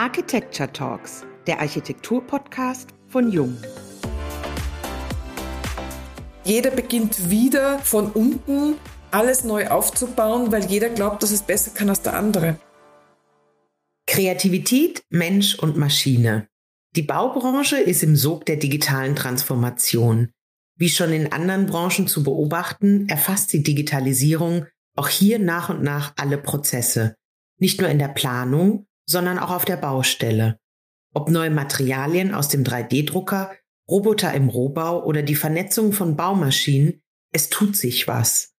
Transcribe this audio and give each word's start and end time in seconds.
Architecture 0.00 0.72
Talks, 0.72 1.26
der 1.46 1.60
Architektur-Podcast 1.60 2.88
von 3.08 3.30
Jung. 3.30 3.54
Jeder 6.42 6.70
beginnt 6.70 7.28
wieder 7.28 7.78
von 7.80 8.10
unten 8.10 8.76
alles 9.10 9.44
neu 9.44 9.68
aufzubauen, 9.68 10.50
weil 10.52 10.64
jeder 10.64 10.88
glaubt, 10.88 11.22
dass 11.22 11.32
es 11.32 11.42
besser 11.42 11.72
kann 11.72 11.90
als 11.90 12.00
der 12.00 12.14
andere. 12.14 12.58
Kreativität, 14.06 15.02
Mensch 15.10 15.58
und 15.58 15.76
Maschine. 15.76 16.48
Die 16.96 17.02
Baubranche 17.02 17.76
ist 17.76 18.02
im 18.02 18.16
Sog 18.16 18.46
der 18.46 18.56
digitalen 18.56 19.14
Transformation. 19.14 20.30
Wie 20.78 20.88
schon 20.88 21.12
in 21.12 21.30
anderen 21.30 21.66
Branchen 21.66 22.06
zu 22.06 22.22
beobachten, 22.22 23.06
erfasst 23.10 23.52
die 23.52 23.62
Digitalisierung 23.62 24.64
auch 24.96 25.08
hier 25.08 25.38
nach 25.38 25.68
und 25.68 25.82
nach 25.82 26.14
alle 26.16 26.38
Prozesse. 26.38 27.16
Nicht 27.58 27.82
nur 27.82 27.90
in 27.90 27.98
der 27.98 28.08
Planung, 28.08 28.86
sondern 29.10 29.38
auch 29.38 29.50
auf 29.50 29.64
der 29.64 29.76
Baustelle. 29.76 30.58
Ob 31.12 31.30
neue 31.30 31.50
Materialien 31.50 32.32
aus 32.32 32.48
dem 32.48 32.62
3D-Drucker, 32.62 33.52
Roboter 33.88 34.32
im 34.34 34.48
Rohbau 34.48 35.04
oder 35.04 35.22
die 35.22 35.34
Vernetzung 35.34 35.92
von 35.92 36.14
Baumaschinen, 36.16 37.02
es 37.32 37.48
tut 37.48 37.76
sich 37.76 38.06
was. 38.06 38.54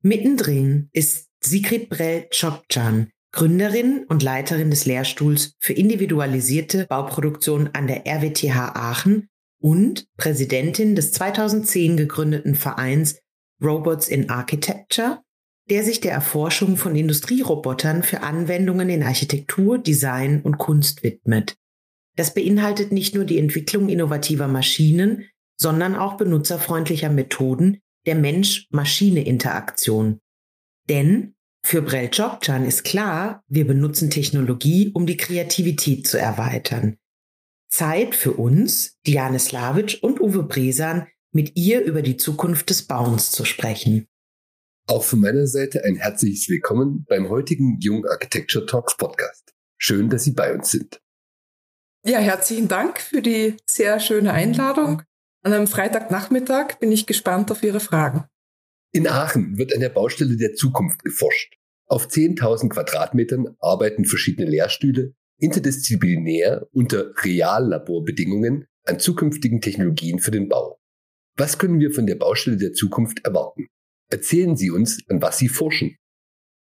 Mittendrin 0.00 0.88
ist 0.92 1.28
Sigrid 1.40 1.90
Brell-Chopcan, 1.90 3.10
Gründerin 3.32 4.06
und 4.08 4.22
Leiterin 4.22 4.70
des 4.70 4.86
Lehrstuhls 4.86 5.54
für 5.60 5.74
individualisierte 5.74 6.86
Bauproduktion 6.86 7.68
an 7.74 7.86
der 7.86 8.06
RWTH 8.06 8.74
Aachen 8.74 9.28
und 9.60 10.06
Präsidentin 10.16 10.96
des 10.96 11.12
2010 11.12 11.98
gegründeten 11.98 12.54
Vereins 12.54 13.20
Robots 13.62 14.08
in 14.08 14.30
Architecture, 14.30 15.22
der 15.70 15.82
sich 15.84 16.00
der 16.00 16.12
Erforschung 16.12 16.76
von 16.76 16.94
Industrierobotern 16.96 18.02
für 18.02 18.22
Anwendungen 18.22 18.90
in 18.90 19.04
Architektur, 19.04 19.78
Design 19.78 20.42
und 20.42 20.58
Kunst 20.58 21.02
widmet. 21.02 21.56
Das 22.16 22.34
beinhaltet 22.34 22.92
nicht 22.92 23.14
nur 23.14 23.24
die 23.24 23.38
Entwicklung 23.38 23.88
innovativer 23.88 24.48
Maschinen, 24.48 25.30
sondern 25.56 25.94
auch 25.94 26.16
benutzerfreundlicher 26.16 27.08
Methoden 27.08 27.78
der 28.06 28.16
Mensch-Maschine-Interaktion. 28.16 30.18
Denn 30.88 31.34
für 31.62 31.82
Brell 31.82 32.08
Jobchan 32.12 32.64
ist 32.64 32.82
klar, 32.84 33.44
wir 33.46 33.66
benutzen 33.66 34.08
Technologie, 34.10 34.90
um 34.92 35.06
die 35.06 35.16
Kreativität 35.16 36.08
zu 36.08 36.18
erweitern. 36.18 36.96
Zeit 37.68 38.16
für 38.16 38.32
uns, 38.32 38.98
Diane 39.06 39.38
Slavic 39.38 40.00
und 40.02 40.20
Uwe 40.20 40.42
Bresan, 40.42 41.06
mit 41.32 41.56
ihr 41.56 41.84
über 41.84 42.02
die 42.02 42.16
Zukunft 42.16 42.70
des 42.70 42.88
Bauens 42.88 43.30
zu 43.30 43.44
sprechen. 43.44 44.08
Auch 44.90 45.04
von 45.04 45.20
meiner 45.20 45.46
Seite 45.46 45.84
ein 45.84 45.94
herzliches 45.94 46.48
Willkommen 46.48 47.06
beim 47.08 47.28
heutigen 47.28 47.78
Jung 47.78 48.04
Architecture 48.06 48.66
Talks 48.66 48.96
Podcast. 48.96 49.54
Schön, 49.78 50.10
dass 50.10 50.24
Sie 50.24 50.32
bei 50.32 50.52
uns 50.52 50.72
sind. 50.72 51.00
Ja, 52.04 52.18
herzlichen 52.18 52.66
Dank 52.66 53.00
für 53.00 53.22
die 53.22 53.54
sehr 53.70 54.00
schöne 54.00 54.32
Einladung. 54.32 55.02
An 55.44 55.52
einem 55.52 55.68
Freitagnachmittag 55.68 56.80
bin 56.80 56.90
ich 56.90 57.06
gespannt 57.06 57.52
auf 57.52 57.62
Ihre 57.62 57.78
Fragen. 57.78 58.24
In 58.90 59.06
Aachen 59.06 59.58
wird 59.58 59.72
an 59.72 59.78
der 59.78 59.90
Baustelle 59.90 60.36
der 60.36 60.54
Zukunft 60.54 61.04
geforscht. 61.04 61.54
Auf 61.86 62.08
10.000 62.08 62.70
Quadratmetern 62.70 63.54
arbeiten 63.60 64.04
verschiedene 64.04 64.50
Lehrstühle 64.50 65.14
interdisziplinär 65.38 66.66
unter 66.72 67.12
Reallaborbedingungen 67.22 68.66
an 68.86 68.98
zukünftigen 68.98 69.60
Technologien 69.60 70.18
für 70.18 70.32
den 70.32 70.48
Bau. 70.48 70.80
Was 71.36 71.58
können 71.58 71.78
wir 71.78 71.92
von 71.92 72.08
der 72.08 72.16
Baustelle 72.16 72.56
der 72.56 72.72
Zukunft 72.72 73.24
erwarten? 73.24 73.68
Erzählen 74.10 74.56
Sie 74.56 74.70
uns, 74.70 74.98
an 75.08 75.22
was 75.22 75.38
Sie 75.38 75.48
forschen. 75.48 75.96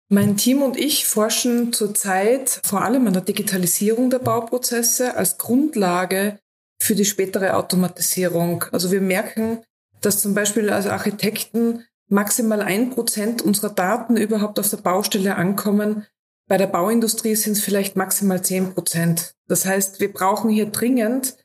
Mein 0.10 0.38
Team 0.38 0.62
und 0.62 0.78
ich 0.78 1.06
forschen 1.06 1.74
zurzeit 1.74 2.62
vor 2.64 2.82
allem 2.82 3.08
an 3.08 3.14
der 3.14 3.24
Digitalisierung 3.24 4.10
der 4.10 4.20
Bauprozesse 4.20 5.16
als 5.16 5.38
Grundlage 5.38 6.40
für 6.82 6.96
die 6.96 7.06
spätere 7.06 7.56
Automatisierung. 7.56 8.66
Also 8.72 8.92
wir 8.92 9.02
merken, 9.02 9.64
dass 10.02 10.22
zum 10.22 10.34
Beispiel 10.34 10.70
als 10.70 10.88
Architekten 10.88 11.84
maximal 12.10 12.62
ein 12.62 12.92
Prozent 12.92 13.42
unserer 13.42 13.74
Daten 13.74 14.16
überhaupt 14.16 14.60
auf 14.60 14.70
der 14.70 14.78
Baustelle 14.78 15.36
ankommen, 15.36 16.06
bei 16.48 16.58
der 16.58 16.68
Bauindustrie 16.68 17.36
sind 17.36 17.54
es 17.54 17.64
vielleicht 17.64 17.98
maximal 17.98 18.42
10 18.42 18.74
Prozent. 18.74 19.36
Das 19.48 19.66
heißt, 19.66 20.00
wir 20.00 20.12
brauchen 20.12 20.50
hier 20.50 20.68
dringend 20.68 21.36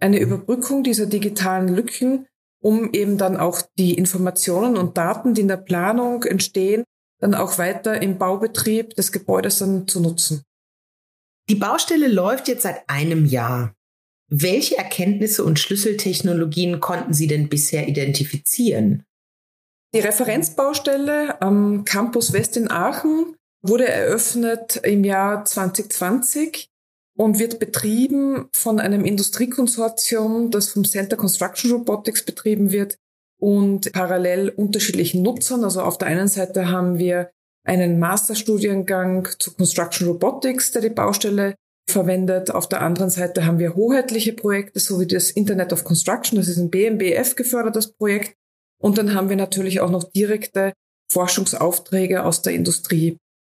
eine 0.00 0.18
Überbrückung 0.18 0.82
dieser 0.82 1.06
digitalen 1.06 1.68
Lücken, 1.68 2.26
um 2.60 2.92
eben 2.92 3.18
dann 3.18 3.36
auch 3.36 3.62
die 3.78 3.94
Informationen 3.94 4.76
und 4.76 4.96
Daten, 4.96 5.34
die 5.34 5.42
in 5.42 5.48
der 5.48 5.56
Planung 5.56 6.24
entstehen, 6.24 6.84
dann 7.20 7.34
auch 7.34 7.58
weiter 7.58 8.00
im 8.02 8.18
Baubetrieb 8.18 8.94
des 8.94 9.12
Gebäudes 9.12 9.58
dann 9.58 9.88
zu 9.88 10.00
nutzen. 10.00 10.42
Die 11.48 11.54
Baustelle 11.54 12.08
läuft 12.08 12.48
jetzt 12.48 12.62
seit 12.62 12.88
einem 12.88 13.24
Jahr. 13.24 13.74
Welche 14.28 14.76
Erkenntnisse 14.76 15.44
und 15.44 15.60
Schlüsseltechnologien 15.60 16.80
konnten 16.80 17.14
Sie 17.14 17.28
denn 17.28 17.48
bisher 17.48 17.86
identifizieren? 17.86 19.04
Die 19.94 20.00
Referenzbaustelle 20.00 21.40
am 21.40 21.84
Campus 21.84 22.32
West 22.32 22.56
in 22.56 22.70
Aachen 22.70 23.36
wurde 23.62 23.86
eröffnet 23.88 24.76
im 24.82 25.04
Jahr 25.04 25.44
2020 25.44 26.68
und 27.16 27.38
wird 27.38 27.58
betrieben 27.58 28.48
von 28.52 28.78
einem 28.78 29.04
Industriekonsortium, 29.04 30.50
das 30.50 30.68
vom 30.68 30.84
Center 30.84 31.16
Construction 31.16 31.72
Robotics 31.72 32.24
betrieben 32.24 32.72
wird 32.72 32.98
und 33.38 33.92
parallel 33.92 34.50
unterschiedlichen 34.50 35.22
Nutzern. 35.22 35.64
Also 35.64 35.82
auf 35.82 35.98
der 35.98 36.08
einen 36.08 36.28
Seite 36.28 36.70
haben 36.70 36.98
wir 36.98 37.30
einen 37.64 37.98
Masterstudiengang 37.98 39.28
zu 39.38 39.54
Construction 39.54 40.08
Robotics, 40.08 40.70
der 40.72 40.82
die 40.82 40.90
Baustelle 40.90 41.54
verwendet. 41.88 42.50
Auf 42.50 42.68
der 42.68 42.82
anderen 42.82 43.10
Seite 43.10 43.44
haben 43.44 43.58
wir 43.58 43.74
hoheitliche 43.74 44.32
Projekte, 44.32 44.78
so 44.80 45.00
wie 45.00 45.06
das 45.06 45.30
Internet 45.30 45.72
of 45.72 45.84
Construction, 45.84 46.36
das 46.38 46.48
ist 46.48 46.58
ein 46.58 46.70
BMBF 46.70 47.34
gefördertes 47.34 47.92
Projekt. 47.92 48.34
Und 48.78 48.98
dann 48.98 49.14
haben 49.14 49.28
wir 49.28 49.36
natürlich 49.36 49.80
auch 49.80 49.90
noch 49.90 50.04
direkte 50.04 50.72
Forschungsaufträge 51.10 52.24
aus 52.24 52.42
der 52.42 52.52
Industrie. 52.52 53.16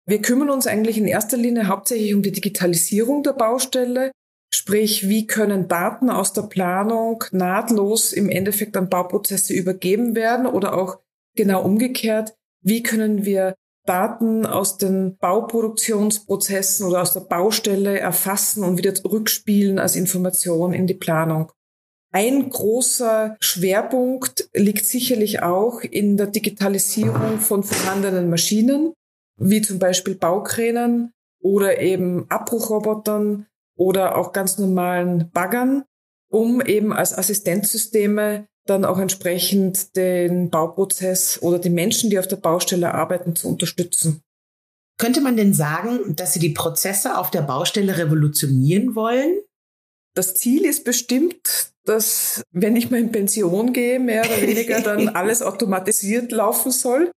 Wir 0.09 0.23
kümmern 0.23 0.49
uns 0.49 0.67
eigentlich 0.67 0.97
in 0.97 1.07
erster 1.07 1.37
Linie 1.37 1.69
hauptsächlich 1.69 2.15
um 2.15 2.23
die 2.23 2.33
Digitalisierung 2.33 3.23
der 3.23 3.35
Baustelle, 3.35 4.11
sprich, 4.51 5.07
wie 5.07 5.27
können 5.27 5.69
Daten 5.69 6.09
aus 6.09 6.33
der 6.33 6.43
Planung 6.43 7.25
nahtlos 7.31 8.15
im 8.15 8.31
Endeffekt 8.31 8.75
an 8.79 8.89
Bauprozesse 8.89 9.53
übergeben 9.53 10.15
werden 10.15 10.47
oder 10.47 10.79
auch 10.79 10.99
genau 11.37 11.63
umgekehrt, 11.63 12.35
wie 12.65 12.83
können 12.83 13.27
wir 13.27 13.55
Daten 13.85 14.47
aus 14.47 14.79
den 14.79 15.19
Bauproduktionsprozessen 15.19 16.87
oder 16.87 17.03
aus 17.03 17.13
der 17.13 17.21
Baustelle 17.21 17.99
erfassen 17.99 18.65
und 18.65 18.79
wieder 18.79 18.95
zurückspielen 18.95 19.79
als 19.79 19.95
Information 19.95 20.73
in 20.73 20.87
die 20.87 20.95
Planung. 20.95 21.53
Ein 22.13 22.49
großer 22.49 23.37
Schwerpunkt 23.41 24.49
liegt 24.55 24.87
sicherlich 24.87 25.43
auch 25.43 25.83
in 25.83 26.17
der 26.17 26.29
Digitalisierung 26.29 27.41
von 27.41 27.63
vorhandenen 27.63 28.31
Maschinen 28.31 28.95
wie 29.39 29.63
zum 29.63 29.79
Beispiel 29.79 30.15
Baukränen 30.15 31.13
oder 31.41 31.81
eben 31.81 32.27
Abbruchrobotern 32.29 33.47
oder 33.77 34.17
auch 34.17 34.33
ganz 34.33 34.59
normalen 34.59 35.31
Baggern, 35.31 35.85
um 36.31 36.61
eben 36.61 36.93
als 36.93 37.17
Assistenzsysteme 37.17 38.47
dann 38.67 38.85
auch 38.85 38.99
entsprechend 38.99 39.97
den 39.97 40.51
Bauprozess 40.51 41.41
oder 41.41 41.59
die 41.59 41.71
Menschen, 41.71 42.11
die 42.11 42.19
auf 42.19 42.27
der 42.27 42.37
Baustelle 42.37 42.93
arbeiten, 42.93 43.35
zu 43.35 43.49
unterstützen. 43.49 44.23
Könnte 44.99 45.21
man 45.21 45.37
denn 45.37 45.55
sagen, 45.55 46.17
dass 46.17 46.35
Sie 46.35 46.41
die 46.41 46.51
Prozesse 46.51 47.17
auf 47.17 47.31
der 47.31 47.43
Baustelle 47.43 47.97
revolutionieren 47.97 48.95
wollen? 48.95 49.39
Das 50.15 50.35
Ziel 50.35 50.65
ist 50.65 50.85
bestimmt, 50.85 51.73
dass, 51.85 52.43
wenn 52.51 52.77
ich 52.77 52.91
mal 52.91 52.99
in 52.99 53.13
Pension 53.13 53.73
gehe, 53.73 54.01
mehr 54.01 54.25
oder 54.27 54.43
weniger 54.43 54.81
dann 54.81 55.09
alles 55.15 55.41
automatisiert 55.41 56.33
laufen 56.33 56.73
soll 56.73 57.13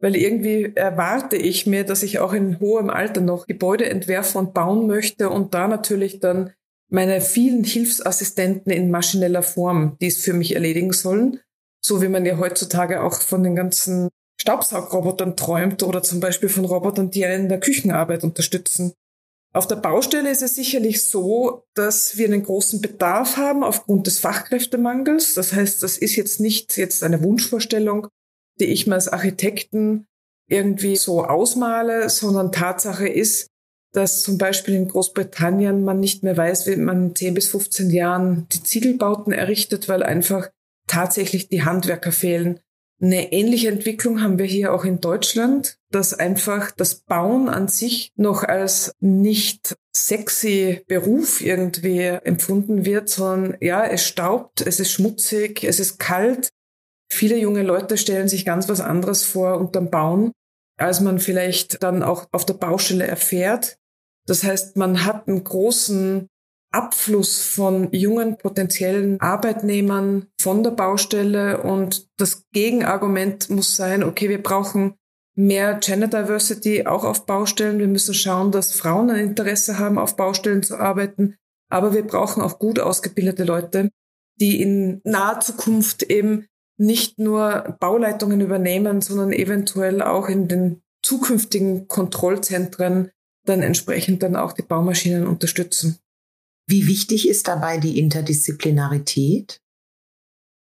weil 0.00 0.16
irgendwie 0.16 0.72
erwarte 0.74 1.36
ich 1.36 1.66
mir, 1.66 1.84
dass 1.84 2.02
ich 2.02 2.18
auch 2.18 2.32
in 2.32 2.60
hohem 2.60 2.90
Alter 2.90 3.20
noch 3.20 3.46
Gebäude 3.46 3.88
entwerfen 3.88 4.38
und 4.38 4.54
bauen 4.54 4.86
möchte 4.86 5.30
und 5.30 5.54
da 5.54 5.68
natürlich 5.68 6.20
dann 6.20 6.52
meine 6.88 7.20
vielen 7.20 7.64
Hilfsassistenten 7.64 8.70
in 8.70 8.90
maschineller 8.90 9.42
Form, 9.42 9.96
die 10.00 10.06
es 10.06 10.20
für 10.20 10.32
mich 10.32 10.54
erledigen 10.54 10.92
sollen, 10.92 11.40
so 11.84 12.02
wie 12.02 12.08
man 12.08 12.24
ja 12.24 12.38
heutzutage 12.38 13.02
auch 13.02 13.20
von 13.20 13.42
den 13.42 13.56
ganzen 13.56 14.08
Staubsaugrobotern 14.40 15.36
träumt 15.36 15.82
oder 15.82 16.02
zum 16.02 16.20
Beispiel 16.20 16.48
von 16.48 16.64
Robotern, 16.64 17.10
die 17.10 17.24
einen 17.24 17.44
in 17.44 17.48
der 17.48 17.60
Küchenarbeit 17.60 18.22
unterstützen. 18.22 18.92
Auf 19.52 19.66
der 19.66 19.76
Baustelle 19.76 20.30
ist 20.30 20.42
es 20.42 20.54
sicherlich 20.54 21.02
so, 21.08 21.64
dass 21.74 22.18
wir 22.18 22.26
einen 22.26 22.42
großen 22.42 22.82
Bedarf 22.82 23.38
haben 23.38 23.64
aufgrund 23.64 24.06
des 24.06 24.18
Fachkräftemangels. 24.18 25.32
Das 25.32 25.54
heißt, 25.54 25.82
das 25.82 25.96
ist 25.96 26.14
jetzt 26.16 26.40
nicht 26.40 26.76
jetzt 26.76 27.02
eine 27.02 27.22
Wunschvorstellung, 27.22 28.08
die 28.60 28.66
ich 28.66 28.86
mir 28.86 28.94
als 28.94 29.08
Architekten 29.08 30.06
irgendwie 30.48 30.96
so 30.96 31.24
ausmale, 31.24 32.08
sondern 32.08 32.52
Tatsache 32.52 33.08
ist, 33.08 33.48
dass 33.92 34.22
zum 34.22 34.38
Beispiel 34.38 34.74
in 34.74 34.88
Großbritannien 34.88 35.82
man 35.82 36.00
nicht 36.00 36.22
mehr 36.22 36.36
weiß, 36.36 36.66
wie 36.66 36.76
man 36.76 37.08
in 37.08 37.16
10 37.16 37.34
bis 37.34 37.48
15 37.48 37.90
Jahren 37.90 38.46
die 38.52 38.62
Ziegelbauten 38.62 39.32
errichtet, 39.32 39.88
weil 39.88 40.02
einfach 40.02 40.50
tatsächlich 40.86 41.48
die 41.48 41.64
Handwerker 41.64 42.12
fehlen. 42.12 42.60
Eine 43.00 43.32
ähnliche 43.32 43.68
Entwicklung 43.68 44.22
haben 44.22 44.38
wir 44.38 44.46
hier 44.46 44.72
auch 44.72 44.84
in 44.84 45.00
Deutschland, 45.00 45.78
dass 45.90 46.14
einfach 46.14 46.70
das 46.70 47.00
Bauen 47.00 47.48
an 47.48 47.68
sich 47.68 48.12
noch 48.16 48.42
als 48.42 48.94
nicht 49.00 49.76
sexy 49.94 50.82
Beruf 50.86 51.42
irgendwie 51.42 52.04
empfunden 52.06 52.86
wird, 52.86 53.08
sondern 53.10 53.56
ja, 53.60 53.84
es 53.84 54.06
staubt, 54.06 54.62
es 54.62 54.80
ist 54.80 54.92
schmutzig, 54.92 55.64
es 55.64 55.78
ist 55.78 55.98
kalt. 55.98 56.50
Viele 57.10 57.36
junge 57.38 57.62
Leute 57.62 57.96
stellen 57.96 58.28
sich 58.28 58.44
ganz 58.44 58.68
was 58.68 58.80
anderes 58.80 59.24
vor 59.24 59.58
unterm 59.58 59.90
Bauen, 59.90 60.32
als 60.78 61.00
man 61.00 61.18
vielleicht 61.18 61.82
dann 61.82 62.02
auch 62.02 62.26
auf 62.32 62.44
der 62.44 62.54
Baustelle 62.54 63.06
erfährt. 63.06 63.78
Das 64.26 64.42
heißt, 64.42 64.76
man 64.76 65.04
hat 65.04 65.28
einen 65.28 65.44
großen 65.44 66.26
Abfluss 66.72 67.40
von 67.40 67.92
jungen 67.92 68.36
potenziellen 68.36 69.20
Arbeitnehmern 69.20 70.26
von 70.40 70.62
der 70.62 70.72
Baustelle 70.72 71.62
und 71.62 72.08
das 72.18 72.42
Gegenargument 72.52 73.48
muss 73.50 73.76
sein, 73.76 74.02
okay, 74.02 74.28
wir 74.28 74.42
brauchen 74.42 74.94
mehr 75.36 75.74
Gender 75.74 76.08
Diversity 76.08 76.86
auch 76.86 77.04
auf 77.04 77.26
Baustellen. 77.26 77.78
Wir 77.78 77.88
müssen 77.88 78.14
schauen, 78.14 78.50
dass 78.50 78.72
Frauen 78.72 79.10
ein 79.10 79.28
Interesse 79.28 79.78
haben, 79.78 79.98
auf 79.98 80.16
Baustellen 80.16 80.62
zu 80.62 80.76
arbeiten. 80.76 81.36
Aber 81.70 81.92
wir 81.92 82.06
brauchen 82.06 82.42
auch 82.42 82.58
gut 82.58 82.78
ausgebildete 82.78 83.44
Leute, 83.44 83.90
die 84.40 84.60
in 84.60 85.00
naher 85.04 85.40
Zukunft 85.40 86.02
eben 86.04 86.46
nicht 86.78 87.18
nur 87.18 87.76
Bauleitungen 87.80 88.40
übernehmen, 88.40 89.00
sondern 89.00 89.32
eventuell 89.32 90.02
auch 90.02 90.28
in 90.28 90.48
den 90.48 90.82
zukünftigen 91.02 91.88
Kontrollzentren 91.88 93.10
dann 93.44 93.62
entsprechend 93.62 94.22
dann 94.22 94.36
auch 94.36 94.52
die 94.52 94.62
Baumaschinen 94.62 95.26
unterstützen. 95.26 95.98
Wie 96.68 96.86
wichtig 96.88 97.28
ist 97.28 97.46
dabei 97.46 97.78
die 97.78 97.98
Interdisziplinarität? 97.98 99.60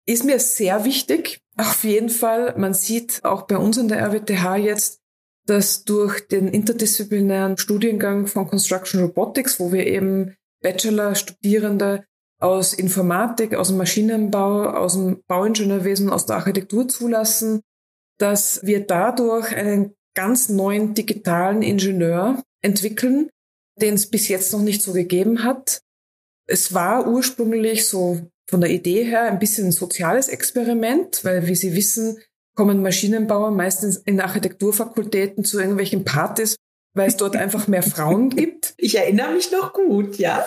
Ist 0.06 0.24
mir 0.24 0.38
sehr 0.38 0.84
wichtig. 0.84 1.40
Auf 1.56 1.82
jeden 1.84 2.10
Fall. 2.10 2.54
Man 2.58 2.74
sieht 2.74 3.24
auch 3.24 3.42
bei 3.42 3.56
uns 3.56 3.78
in 3.78 3.88
der 3.88 4.00
RWTH 4.00 4.56
jetzt, 4.56 5.00
dass 5.46 5.84
durch 5.84 6.26
den 6.28 6.48
interdisziplinären 6.48 7.56
Studiengang 7.56 8.26
von 8.26 8.46
Construction 8.46 9.00
Robotics, 9.00 9.58
wo 9.58 9.72
wir 9.72 9.86
eben 9.86 10.36
Bachelor-Studierende 10.62 12.04
aus 12.40 12.72
Informatik, 12.72 13.54
aus 13.54 13.68
dem 13.68 13.76
Maschinenbau, 13.78 14.64
aus 14.64 14.94
dem 14.94 15.22
Bauingenieurwesen, 15.26 16.10
aus 16.10 16.26
der 16.26 16.36
Architektur 16.36 16.88
zulassen, 16.88 17.60
dass 18.18 18.64
wir 18.64 18.86
dadurch 18.86 19.54
einen 19.54 19.94
ganz 20.14 20.48
neuen 20.48 20.94
digitalen 20.94 21.62
Ingenieur 21.62 22.42
entwickeln, 22.62 23.30
den 23.80 23.94
es 23.94 24.10
bis 24.10 24.28
jetzt 24.28 24.52
noch 24.52 24.60
nicht 24.60 24.82
so 24.82 24.92
gegeben 24.92 25.42
hat, 25.42 25.82
es 26.46 26.74
war 26.74 27.06
ursprünglich 27.06 27.88
so 27.88 28.20
von 28.48 28.60
der 28.60 28.70
Idee 28.70 29.04
her 29.04 29.22
ein 29.22 29.38
bisschen 29.38 29.66
ein 29.66 29.72
soziales 29.72 30.28
Experiment, 30.28 31.24
weil 31.24 31.46
wie 31.46 31.54
Sie 31.54 31.74
wissen, 31.74 32.18
kommen 32.54 32.82
Maschinenbauer 32.82 33.50
meistens 33.50 33.96
in 33.96 34.20
Architekturfakultäten 34.20 35.44
zu 35.44 35.58
irgendwelchen 35.58 36.04
Partys, 36.04 36.56
weil 36.94 37.08
es 37.08 37.16
dort 37.16 37.36
einfach 37.36 37.66
mehr 37.66 37.82
Frauen 37.82 38.30
gibt. 38.30 38.74
Ich 38.76 38.96
erinnere 38.96 39.32
mich 39.32 39.50
noch 39.50 39.72
gut, 39.72 40.18
ja. 40.18 40.46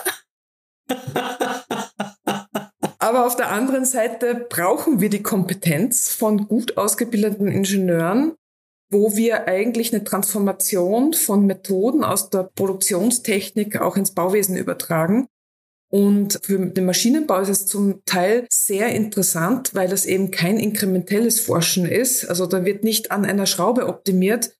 Aber 2.99 3.25
auf 3.25 3.35
der 3.35 3.51
anderen 3.51 3.85
Seite 3.85 4.47
brauchen 4.49 4.99
wir 4.99 5.09
die 5.09 5.23
Kompetenz 5.23 6.13
von 6.13 6.47
gut 6.47 6.77
ausgebildeten 6.77 7.47
Ingenieuren, 7.47 8.33
wo 8.89 9.15
wir 9.15 9.47
eigentlich 9.47 9.93
eine 9.93 10.03
Transformation 10.03 11.13
von 11.13 11.45
Methoden 11.45 12.03
aus 12.03 12.29
der 12.29 12.49
Produktionstechnik 12.55 13.79
auch 13.79 13.97
ins 13.97 14.11
Bauwesen 14.13 14.57
übertragen. 14.57 15.27
Und 15.89 16.39
für 16.43 16.57
den 16.57 16.85
Maschinenbau 16.85 17.39
ist 17.39 17.49
es 17.49 17.65
zum 17.65 18.01
Teil 18.05 18.45
sehr 18.51 18.89
interessant, 18.89 19.73
weil 19.73 19.87
das 19.87 20.05
eben 20.05 20.31
kein 20.31 20.57
inkrementelles 20.57 21.39
Forschen 21.39 21.85
ist. 21.85 22.25
Also 22.25 22.45
da 22.45 22.65
wird 22.65 22.83
nicht 22.83 23.11
an 23.11 23.23
einer 23.23 23.45
Schraube 23.45 23.87
optimiert, 23.87 24.53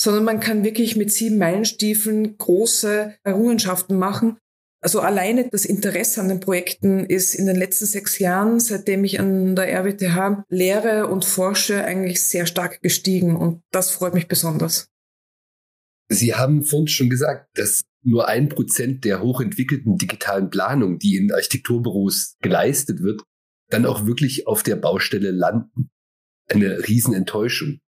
sondern 0.00 0.24
man 0.24 0.40
kann 0.40 0.64
wirklich 0.64 0.96
mit 0.96 1.12
sieben 1.12 1.36
Meilenstiefeln 1.36 2.38
große 2.38 3.14
Errungenschaften 3.24 3.98
machen. 3.98 4.38
Also 4.82 5.00
alleine 5.00 5.48
das 5.50 5.66
Interesse 5.66 6.20
an 6.22 6.28
den 6.28 6.40
Projekten 6.40 7.04
ist 7.04 7.34
in 7.34 7.46
den 7.46 7.56
letzten 7.56 7.84
sechs 7.84 8.18
Jahren, 8.18 8.60
seitdem 8.60 9.04
ich 9.04 9.20
an 9.20 9.54
der 9.54 9.68
RWTH 9.68 10.44
lehre 10.48 11.06
und 11.06 11.26
forsche, 11.26 11.84
eigentlich 11.84 12.22
sehr 12.26 12.46
stark 12.46 12.80
gestiegen. 12.80 13.36
Und 13.36 13.62
das 13.70 13.90
freut 13.90 14.14
mich 14.14 14.26
besonders. 14.26 14.88
Sie 16.08 16.34
haben 16.34 16.64
vorhin 16.64 16.88
schon 16.88 17.10
gesagt, 17.10 17.50
dass 17.58 17.84
nur 18.02 18.28
ein 18.28 18.48
Prozent 18.48 19.04
der 19.04 19.22
hochentwickelten 19.22 19.98
digitalen 19.98 20.48
Planung, 20.48 20.98
die 20.98 21.16
in 21.16 21.30
Architekturbüros 21.30 22.36
geleistet 22.40 23.02
wird, 23.02 23.22
dann 23.68 23.84
auch 23.84 24.06
wirklich 24.06 24.46
auf 24.46 24.62
der 24.62 24.76
Baustelle 24.76 25.30
landen. 25.30 25.90
Eine 26.48 26.88
Riesenenttäuschung. 26.88 27.80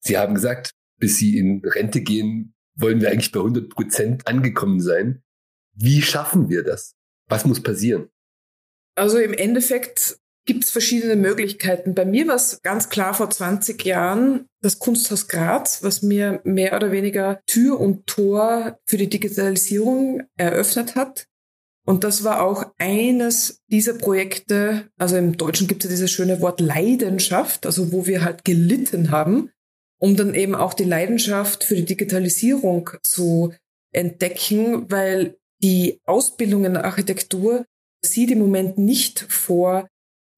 Sie 0.00 0.18
haben 0.18 0.34
gesagt, 0.34 0.72
bis 0.98 1.16
Sie 1.16 1.38
in 1.38 1.62
Rente 1.64 2.02
gehen, 2.02 2.54
wollen 2.74 3.00
wir 3.00 3.10
eigentlich 3.10 3.32
bei 3.32 3.40
100 3.40 3.70
Prozent 3.70 4.26
angekommen 4.26 4.80
sein. 4.80 5.22
Wie 5.74 6.02
schaffen 6.02 6.48
wir 6.48 6.62
das? 6.62 6.94
Was 7.28 7.44
muss 7.44 7.62
passieren? 7.62 8.08
Also 8.96 9.18
im 9.18 9.32
Endeffekt 9.32 10.18
gibt 10.46 10.64
es 10.64 10.70
verschiedene 10.70 11.16
Möglichkeiten. 11.16 11.94
Bei 11.94 12.04
mir 12.04 12.26
war 12.26 12.34
es 12.34 12.60
ganz 12.62 12.88
klar 12.88 13.14
vor 13.14 13.30
20 13.30 13.84
Jahren 13.84 14.46
das 14.62 14.78
Kunsthaus 14.78 15.28
Graz, 15.28 15.82
was 15.82 16.02
mir 16.02 16.40
mehr 16.44 16.74
oder 16.74 16.90
weniger 16.92 17.40
Tür 17.46 17.78
und 17.78 18.06
Tor 18.06 18.78
für 18.86 18.96
die 18.96 19.08
Digitalisierung 19.08 20.24
eröffnet 20.36 20.96
hat. 20.96 21.26
Und 21.86 22.04
das 22.04 22.24
war 22.24 22.42
auch 22.42 22.72
eines 22.78 23.62
dieser 23.68 23.94
Projekte, 23.94 24.88
also 24.98 25.16
im 25.16 25.36
Deutschen 25.36 25.66
gibt 25.66 25.82
es 25.84 25.90
ja 25.90 25.96
dieses 25.96 26.10
schöne 26.10 26.40
Wort 26.40 26.60
Leidenschaft, 26.60 27.64
also 27.64 27.92
wo 27.92 28.06
wir 28.06 28.22
halt 28.22 28.44
gelitten 28.44 29.10
haben, 29.10 29.50
um 29.98 30.16
dann 30.16 30.34
eben 30.34 30.54
auch 30.54 30.74
die 30.74 30.84
Leidenschaft 30.84 31.64
für 31.64 31.74
die 31.76 31.84
Digitalisierung 31.84 32.90
zu 33.02 33.54
entdecken, 33.92 34.90
weil 34.90 35.36
die 35.62 36.00
Ausbildung 36.04 36.64
in 36.64 36.74
der 36.74 36.84
Architektur 36.84 37.66
sieht 38.04 38.30
im 38.30 38.38
Moment 38.38 38.78
nicht 38.78 39.20
vor, 39.28 39.88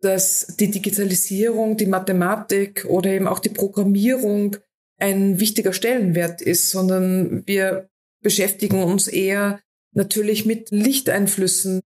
dass 0.01 0.57
die 0.59 0.71
Digitalisierung, 0.71 1.77
die 1.77 1.87
Mathematik 1.87 2.85
oder 2.89 3.11
eben 3.11 3.29
auch 3.29 3.39
die 3.39 3.51
Programmierung 3.51 4.57
ein 4.99 5.41
wichtiger 5.41 5.73
Stellenwert 5.73 6.43
ist, 6.43 6.71
sondern 6.71 7.47
wir 7.47 7.89
beschäftigen 8.23 8.83
uns 8.83 9.09
eher 9.09 9.61
natürlich 9.95 10.45
mit 10.45 10.71
Lichteinflüssen, 10.71 11.81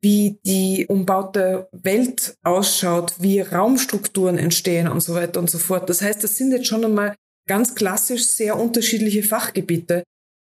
wie 0.00 0.38
die 0.44 0.86
umbaute 0.86 1.68
Welt 1.72 2.36
ausschaut, 2.42 3.14
wie 3.20 3.40
Raumstrukturen 3.40 4.38
entstehen 4.38 4.88
und 4.88 5.00
so 5.00 5.14
weiter 5.14 5.40
und 5.40 5.50
so 5.50 5.58
fort. 5.58 5.88
Das 5.88 6.02
heißt, 6.02 6.22
das 6.22 6.36
sind 6.36 6.52
jetzt 6.52 6.66
schon 6.66 6.84
einmal 6.84 7.14
ganz 7.48 7.74
klassisch 7.74 8.26
sehr 8.26 8.58
unterschiedliche 8.58 9.22
Fachgebiete. 9.22 10.04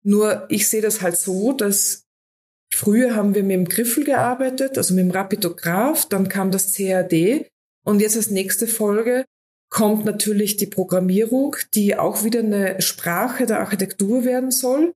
Nur 0.05 0.47
ich 0.49 0.69
sehe 0.69 0.83
das 0.83 1.03
halt 1.03 1.17
so, 1.17 1.53
dass 1.53 2.04
Früher 2.75 3.15
haben 3.15 3.35
wir 3.35 3.45
mit 3.45 3.55
dem 3.55 3.65
Griffel 3.67 4.05
gearbeitet, 4.05 4.77
also 4.77 4.95
mit 4.95 5.05
dem 5.05 5.11
Rapidograph, 5.13 6.07
dann 6.07 6.29
kam 6.29 6.51
das 6.51 6.75
CAD 6.75 7.47
und 7.85 8.01
jetzt 8.01 8.17
als 8.17 8.31
nächste 8.31 8.67
Folge 8.67 9.25
kommt 9.71 10.05
natürlich 10.05 10.57
die 10.57 10.67
Programmierung, 10.67 11.57
die 11.75 11.97
auch 11.97 12.25
wieder 12.25 12.41
eine 12.41 12.81
Sprache 12.81 13.47
der 13.47 13.61
Architektur 13.61 14.25
werden 14.25 14.51
soll. 14.51 14.93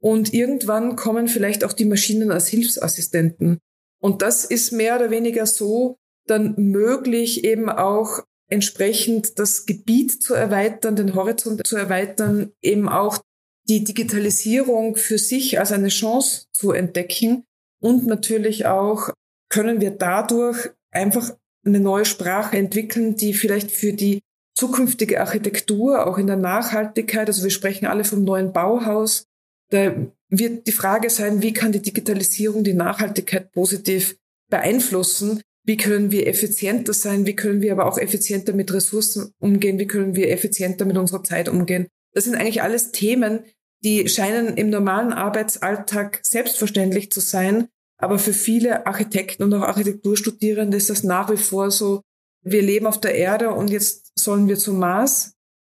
Und 0.00 0.32
irgendwann 0.32 0.96
kommen 0.96 1.28
vielleicht 1.28 1.64
auch 1.64 1.72
die 1.72 1.86
Maschinen 1.86 2.30
als 2.30 2.48
Hilfsassistenten. 2.48 3.58
Und 4.00 4.22
das 4.22 4.44
ist 4.44 4.70
mehr 4.70 4.96
oder 4.96 5.10
weniger 5.10 5.46
so 5.46 5.96
dann 6.26 6.54
möglich, 6.56 7.44
eben 7.44 7.68
auch 7.68 8.22
entsprechend 8.48 9.38
das 9.38 9.66
Gebiet 9.66 10.22
zu 10.22 10.34
erweitern, 10.34 10.94
den 10.94 11.14
Horizont 11.14 11.66
zu 11.66 11.76
erweitern, 11.76 12.52
eben 12.62 12.88
auch 12.88 13.20
die 13.68 13.84
Digitalisierung 13.84 14.96
für 14.96 15.18
sich 15.18 15.58
als 15.58 15.72
eine 15.72 15.88
Chance 15.88 16.46
zu 16.52 16.72
entdecken. 16.72 17.44
Und 17.80 18.06
natürlich 18.06 18.66
auch 18.66 19.10
können 19.50 19.80
wir 19.80 19.90
dadurch 19.90 20.70
einfach 20.90 21.36
eine 21.64 21.80
neue 21.80 22.04
Sprache 22.04 22.56
entwickeln, 22.56 23.16
die 23.16 23.34
vielleicht 23.34 23.70
für 23.70 23.92
die 23.92 24.20
zukünftige 24.56 25.20
Architektur, 25.20 26.06
auch 26.06 26.18
in 26.18 26.26
der 26.26 26.36
Nachhaltigkeit, 26.36 27.28
also 27.28 27.44
wir 27.44 27.50
sprechen 27.50 27.86
alle 27.86 28.04
vom 28.04 28.24
neuen 28.24 28.52
Bauhaus, 28.52 29.24
da 29.70 29.94
wird 30.30 30.66
die 30.66 30.72
Frage 30.72 31.10
sein, 31.10 31.42
wie 31.42 31.52
kann 31.52 31.72
die 31.72 31.82
Digitalisierung 31.82 32.64
die 32.64 32.74
Nachhaltigkeit 32.74 33.52
positiv 33.52 34.16
beeinflussen? 34.50 35.42
Wie 35.64 35.76
können 35.76 36.10
wir 36.10 36.26
effizienter 36.26 36.94
sein? 36.94 37.26
Wie 37.26 37.36
können 37.36 37.60
wir 37.60 37.72
aber 37.72 37.86
auch 37.86 37.98
effizienter 37.98 38.54
mit 38.54 38.72
Ressourcen 38.72 39.32
umgehen? 39.38 39.78
Wie 39.78 39.86
können 39.86 40.16
wir 40.16 40.30
effizienter 40.30 40.86
mit 40.86 40.96
unserer 40.96 41.22
Zeit 41.22 41.48
umgehen? 41.48 41.86
Das 42.14 42.24
sind 42.24 42.34
eigentlich 42.34 42.62
alles 42.62 42.90
Themen, 42.90 43.44
die 43.84 44.08
scheinen 44.08 44.56
im 44.56 44.70
normalen 44.70 45.12
Arbeitsalltag 45.12 46.20
selbstverständlich 46.22 47.10
zu 47.12 47.20
sein. 47.20 47.68
Aber 47.96 48.18
für 48.18 48.32
viele 48.32 48.86
Architekten 48.86 49.42
und 49.42 49.54
auch 49.54 49.62
Architekturstudierende 49.62 50.76
ist 50.76 50.90
das 50.90 51.02
nach 51.02 51.30
wie 51.30 51.36
vor 51.36 51.70
so, 51.70 52.02
wir 52.42 52.62
leben 52.62 52.86
auf 52.86 53.00
der 53.00 53.14
Erde 53.14 53.50
und 53.50 53.70
jetzt 53.70 54.12
sollen 54.18 54.48
wir 54.48 54.56
zum 54.56 54.78
Mars. 54.78 55.34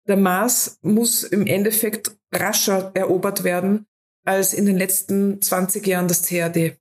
Der 0.08 0.18
Mars 0.18 0.78
muss 0.82 1.24
im 1.24 1.48
Endeffekt 1.48 2.18
rascher 2.34 2.92
erobert 2.94 3.44
werden 3.44 3.86
als 4.26 4.54
in 4.54 4.66
den 4.66 4.78
letzten 4.78 5.42
20 5.42 5.86
Jahren 5.88 6.08
das 6.08 6.28
CAD. 6.28 6.78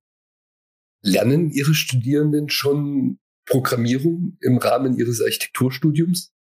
Lernen 1.03 1.51
Ihre 1.51 1.75
Studierenden 1.75 2.51
schon 2.51 3.19
Programmierung 3.47 4.37
im 4.41 4.59
Rahmen 4.59 4.99
Ihres 4.99 5.23
Architekturstudiums? 5.23 6.33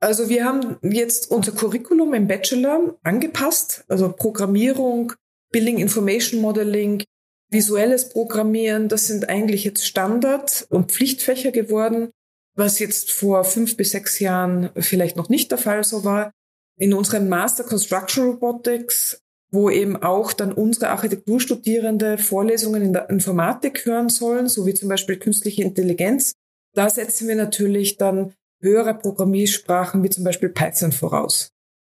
Also 0.00 0.28
wir 0.28 0.44
haben 0.44 0.76
jetzt 0.82 1.30
unser 1.30 1.52
Curriculum 1.52 2.14
im 2.14 2.26
Bachelor 2.26 2.96
angepasst, 3.02 3.84
also 3.88 4.12
Programmierung, 4.12 5.14
Building 5.50 5.78
Information 5.78 6.40
Modeling, 6.40 7.04
visuelles 7.50 8.08
Programmieren, 8.08 8.88
das 8.88 9.06
sind 9.06 9.28
eigentlich 9.28 9.64
jetzt 9.64 9.86
Standard- 9.86 10.66
und 10.68 10.92
Pflichtfächer 10.92 11.52
geworden, 11.52 12.10
was 12.56 12.78
jetzt 12.78 13.12
vor 13.12 13.44
fünf 13.44 13.76
bis 13.76 13.92
sechs 13.92 14.18
Jahren 14.18 14.70
vielleicht 14.76 15.16
noch 15.16 15.28
nicht 15.28 15.50
der 15.50 15.58
Fall 15.58 15.84
so 15.84 16.04
war. 16.04 16.32
In 16.78 16.92
unserem 16.92 17.28
Master 17.28 17.64
Construction 17.64 18.24
Robotics, 18.24 19.20
wo 19.50 19.70
eben 19.70 19.96
auch 20.02 20.32
dann 20.32 20.52
unsere 20.52 20.90
Architekturstudierende 20.90 22.18
Vorlesungen 22.18 22.82
in 22.82 22.92
der 22.92 23.08
Informatik 23.08 23.86
hören 23.86 24.08
sollen, 24.08 24.48
so 24.48 24.66
wie 24.66 24.74
zum 24.74 24.88
Beispiel 24.88 25.16
künstliche 25.16 25.62
Intelligenz, 25.62 26.34
da 26.74 26.90
setzen 26.90 27.28
wir 27.28 27.36
natürlich 27.36 27.96
dann 27.96 28.34
höhere 28.64 28.94
Programmiersprachen 28.94 30.02
wie 30.02 30.10
zum 30.10 30.24
Beispiel 30.24 30.48
Python 30.48 30.90
voraus. 30.90 31.52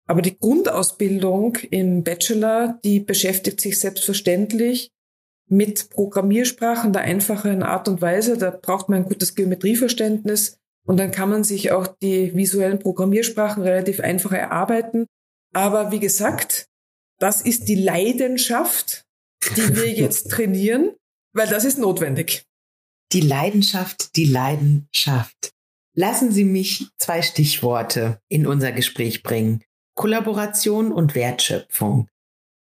Aber 0.07 0.23
die 0.23 0.39
Grundausbildung 0.39 1.57
im 1.71 2.05
Bachelor, 2.05 2.79
die 2.85 3.01
beschäftigt 3.01 3.61
sich 3.61 3.81
selbstverständlich 3.81 4.91
mit 5.49 5.91
Programmiersprachen 5.91 6.93
der 6.93 7.03
einfachen 7.03 7.63
Art 7.63 7.89
und 7.89 8.01
Weise. 8.01 8.39
Da 8.39 8.51
braucht 8.51 8.89
man 8.89 9.03
ein 9.03 9.09
gutes 9.09 9.35
Geometrieverständnis 9.35 10.59
und 10.87 10.99
dann 10.99 11.11
kann 11.11 11.29
man 11.29 11.45
sich 11.45 11.73
auch 11.73 11.87
die 11.87 12.35
visuellen 12.35 12.79
Programmiersprachen 12.79 13.63
relativ 13.63 14.01
einfach 14.01 14.33
erarbeiten. 14.33 15.07
Aber 15.55 15.91
wie 15.91 16.01
gesagt, 16.01 16.69
das 17.19 17.43
ist 17.43 17.69
die 17.69 17.75
Leidenschaft, 17.75 19.05
die 19.57 19.77
wir 19.77 19.91
jetzt 19.93 20.31
trainieren, 20.31 20.95
weil 21.35 21.49
das 21.49 21.65
ist 21.65 21.79
notwendig. 21.79 22.45
Die 23.13 23.21
Leidenschaft, 23.21 24.17
die 24.17 24.27
Leidenschaft. 24.27 25.53
Lassen 25.99 26.31
Sie 26.31 26.45
mich 26.45 26.87
zwei 26.97 27.23
Stichworte 27.23 28.21
in 28.29 28.47
unser 28.47 28.71
Gespräch 28.71 29.25
bringen. 29.25 29.65
Kollaboration 29.97 30.93
und 30.93 31.17
Wertschöpfung. 31.17 32.07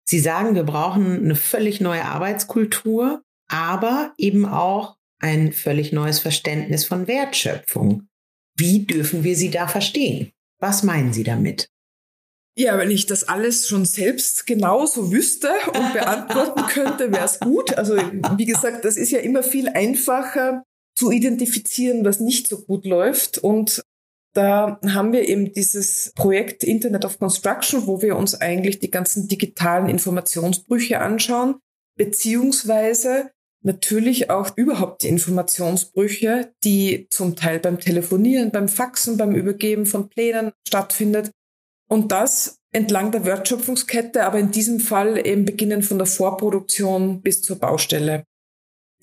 Sie 0.03 0.19
sagen, 0.19 0.55
wir 0.55 0.63
brauchen 0.63 1.23
eine 1.23 1.37
völlig 1.37 1.79
neue 1.79 2.03
Arbeitskultur, 2.03 3.23
aber 3.47 4.13
eben 4.17 4.45
auch 4.45 4.97
ein 5.19 5.53
völlig 5.53 5.93
neues 5.93 6.19
Verständnis 6.19 6.83
von 6.83 7.07
Wertschöpfung. 7.07 8.09
Wie 8.57 8.85
dürfen 8.85 9.23
wir 9.23 9.37
sie 9.37 9.51
da 9.51 9.69
verstehen? 9.69 10.33
Was 10.59 10.83
meinen 10.83 11.13
Sie 11.13 11.23
damit? 11.23 11.69
Ja, 12.57 12.77
wenn 12.77 12.91
ich 12.91 13.05
das 13.05 13.23
alles 13.23 13.69
schon 13.69 13.85
selbst 13.85 14.45
genauso 14.45 15.13
wüsste 15.13 15.49
und 15.67 15.93
beantworten 15.93 16.63
könnte, 16.67 17.13
wäre 17.13 17.23
es 17.23 17.39
gut. 17.39 17.73
Also 17.75 17.95
wie 17.95 18.45
gesagt, 18.45 18.83
das 18.83 18.97
ist 18.97 19.11
ja 19.11 19.19
immer 19.19 19.43
viel 19.43 19.69
einfacher, 19.69 20.65
zu 20.95 21.11
identifizieren, 21.11 22.05
was 22.05 22.19
nicht 22.19 22.47
so 22.47 22.61
gut 22.61 22.85
läuft. 22.85 23.37
Und 23.37 23.83
da 24.33 24.79
haben 24.87 25.13
wir 25.13 25.27
eben 25.27 25.53
dieses 25.53 26.11
Projekt 26.15 26.63
Internet 26.63 27.05
of 27.05 27.19
Construction, 27.19 27.85
wo 27.87 28.01
wir 28.01 28.15
uns 28.15 28.39
eigentlich 28.39 28.79
die 28.79 28.91
ganzen 28.91 29.27
digitalen 29.27 29.89
Informationsbrüche 29.89 30.99
anschauen, 30.99 31.55
beziehungsweise 31.95 33.31
natürlich 33.61 34.29
auch 34.29 34.57
überhaupt 34.57 35.03
die 35.03 35.07
Informationsbrüche, 35.07 36.53
die 36.63 37.07
zum 37.09 37.35
Teil 37.35 37.59
beim 37.59 37.79
Telefonieren, 37.79 38.51
beim 38.51 38.67
Faxen, 38.67 39.17
beim 39.17 39.35
Übergeben 39.35 39.85
von 39.85 40.09
Plänen 40.09 40.51
stattfindet. 40.67 41.31
Und 41.87 42.11
das 42.11 42.57
entlang 42.71 43.11
der 43.11 43.25
Wertschöpfungskette, 43.25 44.25
aber 44.25 44.39
in 44.39 44.51
diesem 44.51 44.79
Fall 44.79 45.25
eben 45.25 45.45
beginnen 45.45 45.83
von 45.83 45.99
der 45.99 46.07
Vorproduktion 46.07 47.21
bis 47.21 47.41
zur 47.41 47.59
Baustelle 47.59 48.25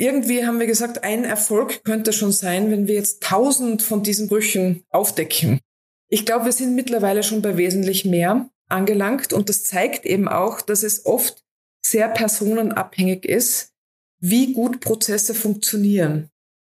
irgendwie 0.00 0.46
haben 0.46 0.58
wir 0.58 0.66
gesagt, 0.66 1.04
ein 1.04 1.24
Erfolg 1.24 1.84
könnte 1.84 2.14
schon 2.14 2.32
sein, 2.32 2.70
wenn 2.70 2.86
wir 2.86 2.94
jetzt 2.94 3.22
tausend 3.22 3.82
von 3.82 4.02
diesen 4.02 4.28
Brüchen 4.28 4.82
aufdecken. 4.88 5.60
Ich 6.08 6.24
glaube, 6.24 6.46
wir 6.46 6.52
sind 6.52 6.74
mittlerweile 6.74 7.22
schon 7.22 7.42
bei 7.42 7.58
wesentlich 7.58 8.06
mehr 8.06 8.48
angelangt 8.68 9.34
und 9.34 9.50
das 9.50 9.64
zeigt 9.64 10.06
eben 10.06 10.26
auch, 10.26 10.62
dass 10.62 10.84
es 10.84 11.04
oft 11.04 11.44
sehr 11.84 12.08
personenabhängig 12.08 13.26
ist, 13.26 13.72
wie 14.20 14.54
gut 14.54 14.80
Prozesse 14.80 15.34
funktionieren. 15.34 16.30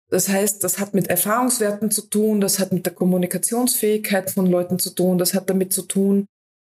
Das 0.09 0.29
heißt, 0.29 0.63
das 0.63 0.79
hat 0.79 0.95
mit 0.95 1.09
Erfahrungswerten 1.09 1.91
zu 1.91 2.03
tun, 2.03 2.41
das 2.41 2.61
hat 2.61 2.73
mit 2.73 2.87
der 2.87 2.95
Kommunikationsfähigkeit 2.95 4.31
von 4.31 4.47
Leuten 4.47 4.79
zu 4.79 4.91
tun, 4.91 5.19
das 5.19 5.35
hat 5.35 5.51
damit 5.51 5.73
zu 5.73 5.83
tun, 5.83 6.27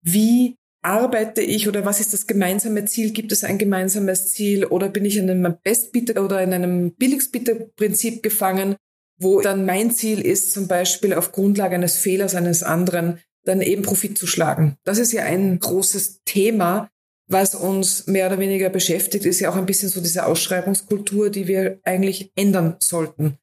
wie 0.01 0.57
arbeite 0.81 1.41
ich 1.41 1.67
oder 1.67 1.85
was 1.85 1.99
ist 1.99 2.13
das 2.13 2.27
gemeinsame 2.27 2.85
Ziel? 2.85 3.11
Gibt 3.11 3.31
es 3.31 3.43
ein 3.43 3.57
gemeinsames 3.57 4.31
Ziel 4.31 4.65
oder 4.65 4.89
bin 4.89 5.05
ich 5.05 5.17
in 5.17 5.29
einem 5.29 5.57
Bestbieter 5.63 6.23
oder 6.23 6.41
in 6.41 6.53
einem 6.53 6.93
Billigstbieter-Prinzip 6.95 8.23
gefangen, 8.23 8.75
wo 9.17 9.41
dann 9.41 9.65
mein 9.65 9.91
Ziel 9.91 10.21
ist, 10.21 10.51
zum 10.51 10.67
Beispiel 10.67 11.13
auf 11.13 11.31
Grundlage 11.31 11.75
eines 11.75 11.97
Fehlers 11.97 12.35
eines 12.35 12.63
anderen 12.63 13.19
dann 13.43 13.61
eben 13.61 13.81
Profit 13.81 14.17
zu 14.17 14.27
schlagen. 14.27 14.77
Das 14.83 14.97
ist 14.97 15.11
ja 15.11 15.23
ein 15.23 15.59
großes 15.59 16.21
Thema, 16.25 16.89
was 17.27 17.55
uns 17.55 18.07
mehr 18.07 18.27
oder 18.27 18.39
weniger 18.39 18.69
beschäftigt, 18.69 19.25
ist 19.25 19.39
ja 19.39 19.49
auch 19.49 19.55
ein 19.55 19.65
bisschen 19.65 19.89
so 19.89 20.01
diese 20.01 20.25
Ausschreibungskultur, 20.25 21.29
die 21.29 21.47
wir 21.47 21.79
eigentlich 21.83 22.31
ändern 22.35 22.75
sollten. 22.79 23.37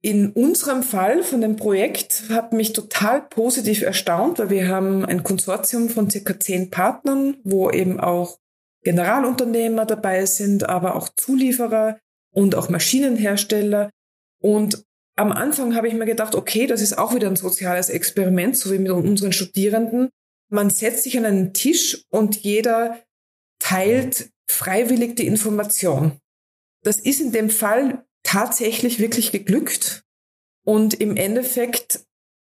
In 0.00 0.30
unserem 0.30 0.84
Fall 0.84 1.24
von 1.24 1.40
dem 1.40 1.56
Projekt 1.56 2.24
hat 2.28 2.52
mich 2.52 2.72
total 2.72 3.22
positiv 3.22 3.82
erstaunt, 3.82 4.38
weil 4.38 4.50
wir 4.50 4.68
haben 4.68 5.04
ein 5.04 5.24
Konsortium 5.24 5.88
von 5.88 6.08
circa 6.08 6.38
zehn 6.38 6.70
Partnern, 6.70 7.38
wo 7.42 7.70
eben 7.70 7.98
auch 7.98 8.38
Generalunternehmer 8.84 9.86
dabei 9.86 10.24
sind, 10.26 10.68
aber 10.68 10.94
auch 10.94 11.08
Zulieferer 11.08 11.98
und 12.32 12.54
auch 12.54 12.68
Maschinenhersteller. 12.68 13.90
Und 14.40 14.84
am 15.16 15.32
Anfang 15.32 15.74
habe 15.74 15.88
ich 15.88 15.94
mir 15.94 16.06
gedacht, 16.06 16.36
okay, 16.36 16.68
das 16.68 16.80
ist 16.80 16.96
auch 16.96 17.12
wieder 17.12 17.26
ein 17.26 17.34
soziales 17.34 17.88
Experiment, 17.88 18.56
so 18.56 18.72
wie 18.72 18.78
mit 18.78 18.92
unseren 18.92 19.32
Studierenden. 19.32 20.10
Man 20.48 20.70
setzt 20.70 21.02
sich 21.02 21.18
an 21.18 21.24
einen 21.24 21.52
Tisch 21.52 22.04
und 22.10 22.36
jeder 22.36 23.00
teilt 23.58 24.30
freiwillig 24.48 25.16
die 25.16 25.26
Information. 25.26 26.20
Das 26.84 27.00
ist 27.00 27.20
in 27.20 27.32
dem 27.32 27.50
Fall 27.50 28.04
tatsächlich 28.22 28.98
wirklich 28.98 29.32
geglückt. 29.32 30.04
Und 30.64 30.94
im 30.94 31.16
Endeffekt 31.16 32.00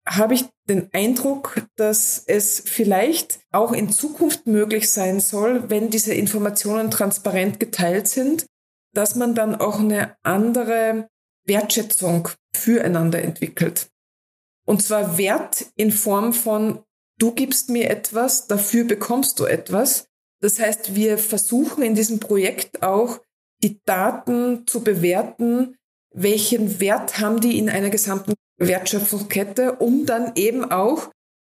habe 0.07 0.35
ich 0.35 0.45
den 0.69 0.93
Eindruck, 0.93 1.63
dass 1.77 2.23
es 2.27 2.63
vielleicht 2.65 3.41
auch 3.53 3.73
in 3.73 3.93
Zukunft 3.93 4.47
möglich 4.47 4.91
sein 4.91 5.21
soll, 5.21 5.71
wenn 5.71 5.91
diese 5.91 6.13
Informationen 6.13 6.91
transparent 6.91 7.61
geteilt 7.61 8.09
sind, 8.09 8.47
dass 8.95 9.15
man 9.15 9.35
dann 9.35 9.55
auch 9.55 9.79
eine 9.79 10.17
andere 10.23 11.09
Wertschätzung 11.47 12.29
füreinander 12.55 13.23
entwickelt. 13.23 13.89
Und 14.67 14.83
zwar 14.83 15.19
Wert 15.19 15.67
in 15.77 15.91
Form 15.91 16.33
von, 16.33 16.83
du 17.19 17.33
gibst 17.33 17.69
mir 17.69 17.91
etwas, 17.91 18.47
dafür 18.47 18.85
bekommst 18.85 19.41
du 19.41 19.45
etwas. 19.45 20.07
Das 20.41 20.59
heißt, 20.59 20.95
wir 20.95 21.19
versuchen 21.19 21.83
in 21.83 21.95
diesem 21.95 22.21
Projekt 22.21 22.83
auch 22.83 23.21
die 23.63 23.81
Daten 23.85 24.67
zu 24.67 24.83
bewerten, 24.83 25.77
welchen 26.15 26.81
Wert 26.81 27.19
haben 27.19 27.41
die 27.41 27.59
in 27.59 27.71
einer 27.71 27.91
gesamten 27.91 28.35
Wertschöpfungskette, 28.59 29.73
um 29.77 30.07
dann 30.07 30.33
eben 30.35 30.71
auch 30.71 31.11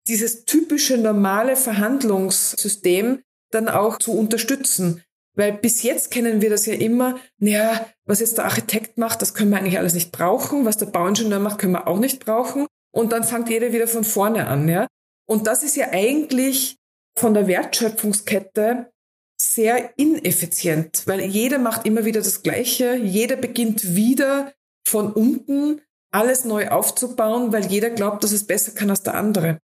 dieses 0.09 0.45
typische 0.45 0.99
normale 0.99 1.57
Verhandlungssystem 1.57 3.23
dann 3.51 3.69
auch 3.69 3.99
zu 3.99 4.13
unterstützen. 4.13 5.03
Weil 5.35 5.53
bis 5.53 5.83
jetzt 5.83 6.11
kennen 6.11 6.41
wir 6.43 6.51
das 6.51 6.67
ja 6.67 6.75
immer, 6.75 7.19
naja, 7.39 7.87
was 8.05 8.21
jetzt 8.21 8.39
der 8.39 8.47
Architekt 8.47 8.99
macht, 8.99 9.23
das 9.23 9.35
können 9.35 9.51
wir 9.51 9.59
eigentlich 9.59 9.79
alles 9.79 9.95
nicht 9.95 10.11
brauchen, 10.11 10.65
was 10.65 10.79
der 10.79 10.87
Bauingenieur 10.87 11.39
macht, 11.39 11.59
können 11.59 11.75
wir 11.75 11.87
auch 11.87 12.01
nicht 12.01 12.25
brauchen. 12.25 12.67
Und 12.93 13.13
dann 13.13 13.23
fängt 13.23 13.49
jeder 13.49 13.73
wieder 13.73 13.87
von 13.87 14.03
vorne 14.03 14.49
an, 14.49 14.69
ja. 14.69 14.89
Und 15.29 15.47
das 15.47 15.63
ist 15.63 15.77
ja 15.77 15.89
eigentlich 15.93 16.77
von 17.17 17.35
der 17.35 17.47
Wertschöpfungskette 17.47 18.91
sehr 19.41 19.93
ineffizient, 19.97 21.03
weil 21.07 21.21
jeder 21.21 21.59
macht 21.59 21.87
immer 21.87 22.05
wieder 22.05 22.21
das 22.21 22.43
Gleiche, 22.43 22.97
jeder 22.97 23.37
beginnt 23.37 23.95
wieder 23.95 24.53
von 24.85 25.13
unten 25.13 25.81
alles 26.11 26.45
neu 26.45 26.69
aufzubauen, 26.69 27.53
weil 27.53 27.67
jeder 27.67 27.91
glaubt, 27.91 28.25
dass 28.25 28.33
es 28.33 28.47
besser 28.47 28.73
kann 28.73 28.91
als 28.91 29.03
der 29.03 29.15
andere. 29.15 29.59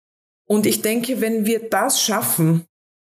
Und 0.46 0.66
ich 0.66 0.82
denke, 0.82 1.20
wenn 1.20 1.46
wir 1.46 1.70
das 1.70 2.02
schaffen, 2.02 2.66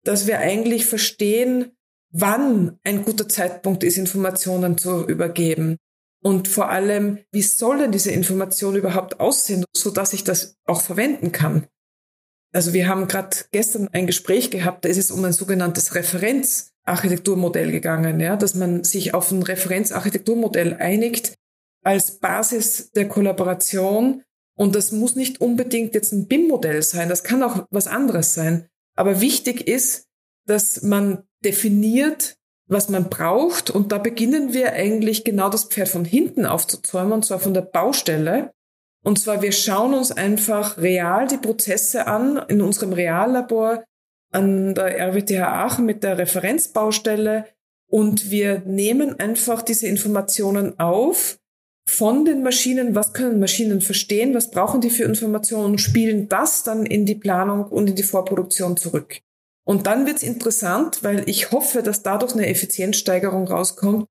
dass 0.04 0.26
wir 0.26 0.38
eigentlich 0.38 0.86
verstehen, 0.86 1.76
wann 2.10 2.78
ein 2.84 3.04
guter 3.04 3.28
Zeitpunkt 3.28 3.84
ist, 3.84 3.98
Informationen 3.98 4.78
zu 4.78 5.06
übergeben 5.06 5.76
und 6.22 6.48
vor 6.48 6.70
allem, 6.70 7.18
wie 7.30 7.42
sollen 7.42 7.92
diese 7.92 8.10
Informationen 8.10 8.76
überhaupt 8.76 9.20
aussehen, 9.20 9.64
so 9.76 9.90
dass 9.90 10.12
ich 10.12 10.24
das 10.24 10.56
auch 10.64 10.80
verwenden 10.80 11.32
kann. 11.32 11.66
Also 12.52 12.72
wir 12.72 12.88
haben 12.88 13.08
gerade 13.08 13.36
gestern 13.52 13.88
ein 13.88 14.06
Gespräch 14.06 14.50
gehabt, 14.50 14.84
da 14.84 14.88
ist 14.88 14.96
es 14.96 15.10
um 15.10 15.24
ein 15.24 15.32
sogenanntes 15.32 15.94
Referenzarchitekturmodell 15.94 17.70
gegangen, 17.70 18.20
ja, 18.20 18.36
dass 18.36 18.54
man 18.54 18.84
sich 18.84 19.12
auf 19.12 19.30
ein 19.30 19.42
Referenzarchitekturmodell 19.42 20.74
einigt 20.74 21.34
als 21.84 22.18
Basis 22.18 22.90
der 22.92 23.08
Kollaboration. 23.08 24.22
Und 24.56 24.74
das 24.74 24.92
muss 24.92 25.14
nicht 25.14 25.40
unbedingt 25.40 25.94
jetzt 25.94 26.12
ein 26.12 26.26
BIM-Modell 26.26 26.82
sein, 26.82 27.08
das 27.08 27.22
kann 27.22 27.42
auch 27.42 27.66
was 27.70 27.86
anderes 27.86 28.34
sein. 28.34 28.66
Aber 28.96 29.20
wichtig 29.20 29.68
ist, 29.68 30.06
dass 30.46 30.82
man 30.82 31.24
definiert, 31.44 32.36
was 32.66 32.88
man 32.88 33.08
braucht. 33.08 33.70
Und 33.70 33.92
da 33.92 33.98
beginnen 33.98 34.52
wir 34.52 34.72
eigentlich 34.72 35.24
genau 35.24 35.48
das 35.48 35.64
Pferd 35.64 35.88
von 35.88 36.04
hinten 36.04 36.46
aufzuzäumen, 36.46 37.12
und 37.12 37.24
zwar 37.24 37.38
von 37.38 37.54
der 37.54 37.62
Baustelle 37.62 38.52
Und 39.08 39.18
zwar, 39.18 39.40
wir 39.40 39.52
schauen 39.52 39.94
uns 39.94 40.12
einfach 40.12 40.76
real 40.76 41.26
die 41.28 41.38
Prozesse 41.38 42.06
an 42.06 42.36
in 42.48 42.60
unserem 42.60 42.92
Reallabor 42.92 43.82
an 44.34 44.74
der 44.74 44.98
RWTH 44.98 45.40
Aachen 45.40 45.86
mit 45.86 46.04
der 46.04 46.18
Referenzbaustelle 46.18 47.46
und 47.90 48.30
wir 48.30 48.58
nehmen 48.66 49.18
einfach 49.18 49.62
diese 49.62 49.86
Informationen 49.86 50.78
auf 50.78 51.38
von 51.88 52.26
den 52.26 52.42
Maschinen, 52.42 52.94
was 52.94 53.14
können 53.14 53.40
Maschinen 53.40 53.80
verstehen, 53.80 54.34
was 54.34 54.50
brauchen 54.50 54.82
die 54.82 54.90
für 54.90 55.04
Informationen 55.04 55.64
und 55.64 55.78
spielen 55.78 56.28
das 56.28 56.62
dann 56.62 56.84
in 56.84 57.06
die 57.06 57.14
Planung 57.14 57.64
und 57.64 57.88
in 57.88 57.96
die 57.96 58.02
Vorproduktion 58.02 58.76
zurück. 58.76 59.20
Und 59.64 59.86
dann 59.86 60.04
wird's 60.04 60.22
interessant, 60.22 61.02
weil 61.02 61.26
ich 61.26 61.50
hoffe, 61.50 61.82
dass 61.82 62.02
dadurch 62.02 62.34
eine 62.34 62.46
Effizienzsteigerung 62.46 63.48
rauskommt, 63.48 64.04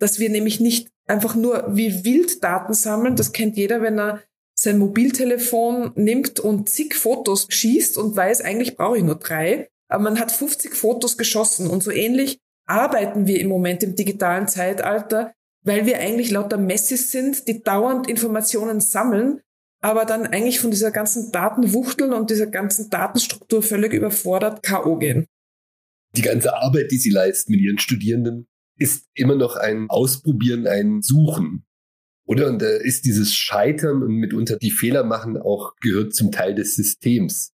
dass 0.00 0.18
wir 0.18 0.28
nämlich 0.28 0.58
nicht 0.58 0.88
einfach 1.06 1.36
nur 1.36 1.76
wie 1.76 2.04
wild 2.04 2.42
Daten 2.42 2.74
sammeln. 2.74 3.14
Das 3.14 3.30
kennt 3.30 3.56
jeder, 3.56 3.80
wenn 3.80 4.00
er 4.00 4.22
sein 4.62 4.78
Mobiltelefon 4.78 5.92
nimmt 5.94 6.40
und 6.40 6.68
zig 6.68 6.94
Fotos 6.94 7.46
schießt 7.48 7.96
und 7.96 8.16
weiß, 8.16 8.42
eigentlich 8.42 8.76
brauche 8.76 8.98
ich 8.98 9.04
nur 9.04 9.16
drei. 9.16 9.68
Aber 9.88 10.04
man 10.04 10.20
hat 10.20 10.32
50 10.32 10.74
Fotos 10.74 11.18
geschossen 11.18 11.66
und 11.66 11.82
so 11.82 11.90
ähnlich 11.90 12.38
arbeiten 12.66 13.26
wir 13.26 13.40
im 13.40 13.48
Moment 13.48 13.82
im 13.82 13.96
digitalen 13.96 14.46
Zeitalter, 14.46 15.32
weil 15.64 15.86
wir 15.86 15.98
eigentlich 15.98 16.30
lauter 16.30 16.58
Messis 16.58 17.10
sind, 17.10 17.48
die 17.48 17.62
dauernd 17.62 18.08
Informationen 18.08 18.80
sammeln, 18.80 19.40
aber 19.80 20.04
dann 20.04 20.26
eigentlich 20.26 20.60
von 20.60 20.70
dieser 20.70 20.90
ganzen 20.90 21.32
Datenwuchteln 21.32 22.12
und 22.12 22.30
dieser 22.30 22.46
ganzen 22.46 22.90
Datenstruktur 22.90 23.62
völlig 23.62 23.92
überfordert 23.92 24.62
K.O. 24.62 24.96
gehen. 24.96 25.26
Die 26.16 26.22
ganze 26.22 26.54
Arbeit, 26.54 26.90
die 26.90 26.98
Sie 26.98 27.10
leisten 27.10 27.52
mit 27.52 27.60
Ihren 27.60 27.78
Studierenden, 27.78 28.46
ist 28.76 29.06
immer 29.14 29.36
noch 29.36 29.56
ein 29.56 29.86
Ausprobieren, 29.88 30.66
ein 30.66 31.02
Suchen. 31.02 31.64
Oder? 32.30 32.46
Und 32.46 32.62
da 32.62 32.68
ist 32.68 33.06
dieses 33.06 33.34
Scheitern 33.34 34.04
und 34.04 34.14
mitunter 34.14 34.56
die 34.56 34.70
Fehler 34.70 35.02
machen 35.02 35.36
auch 35.36 35.74
gehört 35.80 36.14
zum 36.14 36.30
Teil 36.30 36.54
des 36.54 36.76
Systems. 36.76 37.52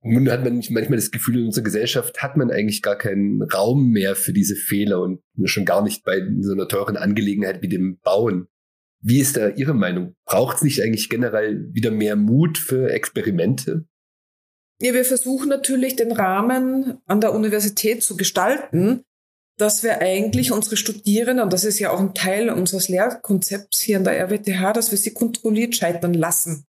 Und 0.00 0.14
nun 0.14 0.28
hat 0.28 0.42
man 0.42 0.54
manchmal 0.70 0.96
das 0.96 1.12
Gefühl, 1.12 1.38
in 1.38 1.46
unserer 1.46 1.62
Gesellschaft 1.62 2.20
hat 2.20 2.36
man 2.36 2.50
eigentlich 2.50 2.82
gar 2.82 2.98
keinen 2.98 3.42
Raum 3.42 3.90
mehr 3.90 4.16
für 4.16 4.32
diese 4.32 4.56
Fehler 4.56 5.02
und 5.02 5.20
schon 5.44 5.64
gar 5.64 5.84
nicht 5.84 6.02
bei 6.02 6.20
so 6.40 6.50
einer 6.50 6.66
teuren 6.66 6.96
Angelegenheit 6.96 7.62
wie 7.62 7.68
dem 7.68 8.00
Bauen. 8.00 8.48
Wie 9.00 9.20
ist 9.20 9.36
da 9.36 9.50
Ihre 9.50 9.74
Meinung? 9.74 10.16
Braucht 10.24 10.56
es 10.56 10.62
nicht 10.62 10.82
eigentlich 10.82 11.08
generell 11.08 11.68
wieder 11.72 11.92
mehr 11.92 12.16
Mut 12.16 12.58
für 12.58 12.90
Experimente? 12.90 13.86
Ja, 14.80 14.94
wir 14.94 15.04
versuchen 15.04 15.48
natürlich 15.48 15.94
den 15.94 16.10
Rahmen 16.10 16.98
an 17.06 17.20
der 17.20 17.34
Universität 17.34 18.02
zu 18.02 18.16
gestalten, 18.16 19.04
dass 19.58 19.82
wir 19.82 20.00
eigentlich 20.00 20.52
unsere 20.52 20.76
Studierenden, 20.76 21.44
und 21.44 21.52
das 21.52 21.64
ist 21.64 21.78
ja 21.78 21.90
auch 21.90 22.00
ein 22.00 22.14
Teil 22.14 22.48
unseres 22.48 22.88
Lehrkonzepts 22.88 23.80
hier 23.80 23.98
an 23.98 24.04
der 24.04 24.18
RWTH, 24.18 24.72
dass 24.72 24.90
wir 24.90 24.98
sie 24.98 25.12
kontrolliert 25.12 25.76
scheitern 25.76 26.14
lassen. 26.14 26.64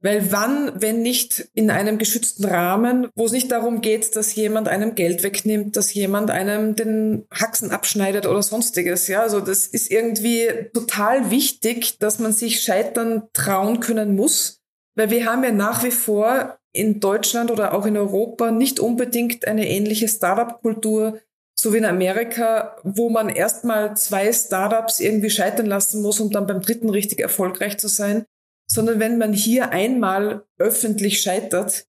Weil 0.00 0.30
wann, 0.30 0.80
wenn 0.80 1.02
nicht 1.02 1.50
in 1.54 1.70
einem 1.70 1.98
geschützten 1.98 2.44
Rahmen, 2.44 3.08
wo 3.16 3.26
es 3.26 3.32
nicht 3.32 3.50
darum 3.50 3.80
geht, 3.80 4.14
dass 4.14 4.36
jemand 4.36 4.68
einem 4.68 4.94
Geld 4.94 5.24
wegnimmt, 5.24 5.76
dass 5.76 5.92
jemand 5.92 6.30
einem 6.30 6.76
den 6.76 7.26
Haxen 7.32 7.72
abschneidet 7.72 8.24
oder 8.24 8.42
sonstiges. 8.44 9.08
Ja, 9.08 9.22
also 9.22 9.40
das 9.40 9.66
ist 9.66 9.90
irgendwie 9.90 10.48
total 10.72 11.32
wichtig, 11.32 11.98
dass 11.98 12.20
man 12.20 12.32
sich 12.32 12.62
scheitern 12.62 13.24
trauen 13.32 13.80
können 13.80 14.14
muss. 14.14 14.60
Weil 14.94 15.10
wir 15.10 15.26
haben 15.26 15.42
ja 15.42 15.50
nach 15.50 15.82
wie 15.82 15.90
vor 15.90 16.58
in 16.72 17.00
Deutschland 17.00 17.50
oder 17.50 17.74
auch 17.74 17.84
in 17.84 17.96
Europa 17.96 18.52
nicht 18.52 18.78
unbedingt 18.78 19.48
eine 19.48 19.68
ähnliche 19.68 20.06
Startup-Kultur, 20.06 21.20
so 21.58 21.72
wie 21.72 21.78
in 21.78 21.84
Amerika, 21.84 22.76
wo 22.84 23.10
man 23.10 23.28
erstmal 23.28 23.96
zwei 23.96 24.32
Startups 24.32 25.00
irgendwie 25.00 25.30
scheitern 25.30 25.66
lassen 25.66 26.02
muss, 26.02 26.20
um 26.20 26.30
dann 26.30 26.46
beim 26.46 26.60
dritten 26.60 26.88
richtig 26.88 27.20
erfolgreich 27.20 27.78
zu 27.78 27.88
sein 27.88 28.24
sondern 28.70 29.00
wenn 29.00 29.18
man 29.18 29.32
hier 29.32 29.70
einmal 29.70 30.44
öffentlich 30.58 31.20
scheitert, 31.22 31.86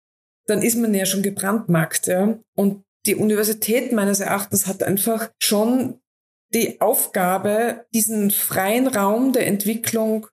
dann 0.47 0.63
ist 0.63 0.77
man 0.77 0.95
ja 0.95 1.07
schon 1.07 1.23
gebrandmarkt. 1.23 2.07
Ja? 2.07 2.39
Und 2.55 2.85
die 3.07 3.17
Universität 3.17 3.93
meines 3.93 4.21
Erachtens 4.21 4.67
hat 4.67 4.83
einfach 4.83 5.31
schon 5.43 6.01
die 6.55 6.81
Aufgabe, 6.81 7.87
diesen 7.93 8.31
freien 8.31 8.87
Raum 8.87 9.33
der 9.33 9.47
Entwicklung 9.47 10.29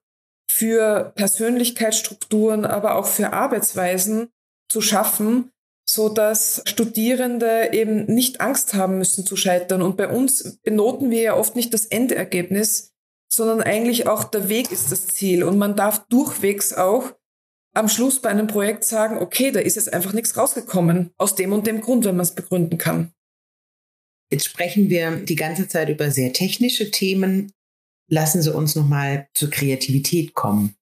für 0.48 1.12
Persönlichkeitsstrukturen, 1.16 2.64
aber 2.64 2.96
auch 2.96 3.06
für 3.06 3.32
Arbeitsweisen 3.32 4.28
zu 4.70 4.80
schaffen, 4.80 5.50
so 5.94 6.08
dass 6.08 6.60
Studierende 6.66 7.70
eben 7.72 8.06
nicht 8.06 8.40
Angst 8.40 8.74
haben 8.74 8.98
müssen 8.98 9.24
zu 9.24 9.36
scheitern. 9.36 9.80
Und 9.80 9.96
bei 9.96 10.08
uns 10.08 10.58
benoten 10.62 11.10
wir 11.10 11.22
ja 11.22 11.36
oft 11.36 11.54
nicht 11.54 11.72
das 11.72 11.86
Endergebnis, 11.86 12.92
sondern 13.32 13.62
eigentlich 13.62 14.08
auch 14.08 14.24
der 14.24 14.48
Weg 14.48 14.72
ist 14.72 14.90
das 14.90 15.06
Ziel. 15.06 15.44
Und 15.44 15.56
man 15.56 15.76
darf 15.76 16.06
durchwegs 16.08 16.72
auch 16.72 17.12
am 17.74 17.88
Schluss 17.88 18.20
bei 18.20 18.28
einem 18.28 18.48
Projekt 18.48 18.84
sagen, 18.84 19.18
okay, 19.18 19.52
da 19.52 19.60
ist 19.60 19.76
jetzt 19.76 19.92
einfach 19.92 20.12
nichts 20.12 20.36
rausgekommen, 20.36 21.12
aus 21.16 21.36
dem 21.36 21.52
und 21.52 21.66
dem 21.66 21.80
Grund, 21.80 22.04
wenn 22.04 22.16
man 22.16 22.24
es 22.24 22.34
begründen 22.34 22.76
kann. 22.76 23.12
Jetzt 24.30 24.46
sprechen 24.46 24.90
wir 24.90 25.16
die 25.16 25.36
ganze 25.36 25.68
Zeit 25.68 25.88
über 25.88 26.10
sehr 26.10 26.32
technische 26.32 26.90
Themen. 26.90 27.52
Lassen 28.08 28.42
Sie 28.42 28.52
uns 28.52 28.74
nochmal 28.74 29.28
zur 29.34 29.50
Kreativität 29.50 30.34
kommen. 30.34 30.74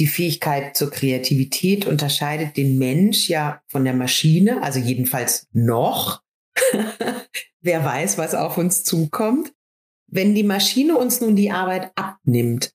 Die 0.00 0.06
Fähigkeit 0.06 0.76
zur 0.76 0.90
Kreativität 0.90 1.86
unterscheidet 1.86 2.56
den 2.56 2.78
Mensch 2.78 3.28
ja 3.28 3.62
von 3.68 3.84
der 3.84 3.94
Maschine, 3.94 4.62
also 4.62 4.80
jedenfalls 4.80 5.46
noch. 5.52 6.22
Wer 7.60 7.84
weiß, 7.84 8.18
was 8.18 8.34
auf 8.34 8.58
uns 8.58 8.82
zukommt. 8.82 9.52
Wenn 10.06 10.34
die 10.34 10.42
Maschine 10.42 10.98
uns 10.98 11.20
nun 11.20 11.36
die 11.36 11.50
Arbeit 11.50 11.92
abnimmt, 11.94 12.72